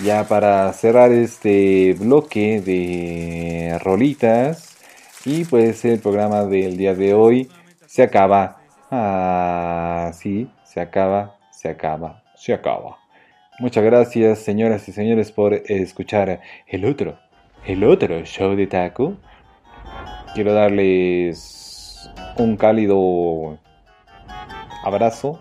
Ya 0.05 0.25
para 0.25 0.71
cerrar 0.75 1.11
este 1.11 1.95
bloque 1.99 2.61
de 2.61 3.79
rolitas 3.83 4.77
y 5.25 5.45
pues 5.45 5.85
el 5.85 5.99
programa 5.99 6.45
del 6.45 6.77
día 6.77 6.95
de 6.95 7.15
hoy 7.15 7.51
se 7.87 8.03
acaba. 8.03 8.61
Ah, 8.91 10.11
sí, 10.15 10.51
se 10.65 10.81
acaba, 10.81 11.39
se 11.51 11.71
acaba, 11.71 12.23
se 12.37 12.53
acaba. 12.53 12.99
Muchas 13.59 13.85
gracias, 13.85 14.41
señoras 14.41 14.89
y 14.89 14.93
señores, 14.93 15.33
por 15.33 15.55
escuchar 15.55 16.41
el 16.67 16.85
otro, 16.85 17.19
el 17.65 17.83
otro 17.83 18.25
show 18.25 18.55
de 18.55 18.67
Taco. 18.67 19.17
Quiero 20.35 20.53
darles 20.53 21.70
un 22.37 22.57
cálido 22.57 23.59
abrazo. 24.85 25.39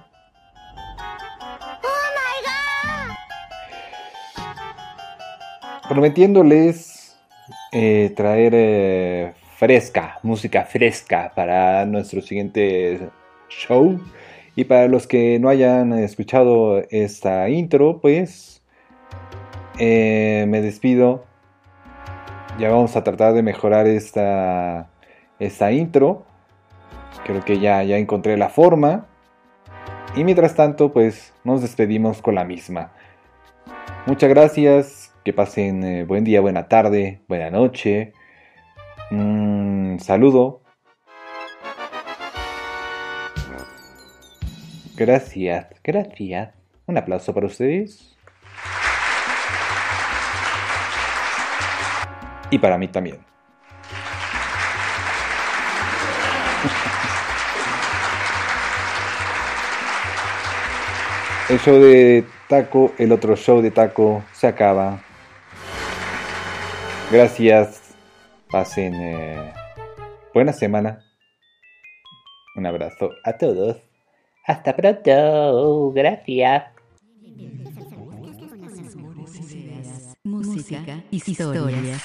Prometiéndoles 5.87 7.17
eh, 7.71 8.13
traer 8.15 8.53
eh, 8.55 9.33
fresca, 9.57 10.19
música 10.23 10.65
fresca 10.65 11.31
para 11.35 11.85
nuestro 11.85 12.21
siguiente 12.21 13.09
show. 13.49 13.99
Y 14.55 14.65
para 14.65 14.87
los 14.87 15.07
que 15.07 15.39
no 15.39 15.49
hayan 15.49 15.93
escuchado 15.93 16.83
esta 16.89 17.49
intro, 17.49 17.99
pues 18.01 18.61
eh, 19.79 20.45
me 20.47 20.61
despido. 20.61 21.25
Ya 22.59 22.69
vamos 22.69 22.95
a 22.95 23.03
tratar 23.03 23.33
de 23.33 23.41
mejorar 23.41 23.87
esta, 23.87 24.89
esta 25.39 25.71
intro. 25.71 26.25
Creo 27.25 27.43
que 27.45 27.59
ya, 27.59 27.83
ya 27.83 27.97
encontré 27.97 28.37
la 28.37 28.49
forma. 28.49 29.05
Y 30.15 30.23
mientras 30.23 30.55
tanto, 30.55 30.91
pues 30.91 31.33
nos 31.43 31.61
despedimos 31.61 32.21
con 32.21 32.35
la 32.35 32.43
misma. 32.43 32.91
Muchas 34.05 34.29
gracias. 34.29 35.13
Que 35.23 35.33
pasen 35.33 35.83
eh, 35.83 36.03
buen 36.05 36.23
día, 36.23 36.41
buena 36.41 36.67
tarde, 36.67 37.21
buena 37.27 37.49
noche. 37.49 38.13
Un 39.11 39.97
saludo. 40.01 40.61
Gracias, 44.95 45.67
gracias. 45.83 46.53
Un 46.85 46.97
aplauso 46.97 47.33
para 47.33 47.47
ustedes. 47.47 48.17
Y 52.51 52.57
para 52.57 52.77
mí 52.77 52.87
también. 52.87 53.28
El 61.49 61.57
show 61.57 61.79
de 61.81 62.25
Taco, 62.47 62.93
el 62.99 63.11
otro 63.11 63.35
show 63.35 63.59
de 63.59 63.71
Taco 63.71 64.23
se 64.33 64.45
acaba. 64.45 65.01
Gracias. 67.11 67.95
Pasen 68.51 68.93
eh, 68.93 69.53
buena 70.31 70.53
semana. 70.53 71.03
Un 72.55 72.67
abrazo 72.67 73.09
a 73.23 73.33
todos. 73.33 73.77
Hasta 74.45 74.75
pronto. 74.75 75.91
Gracias. 75.91 76.65
Música, 80.23 81.03
historias. 81.09 82.03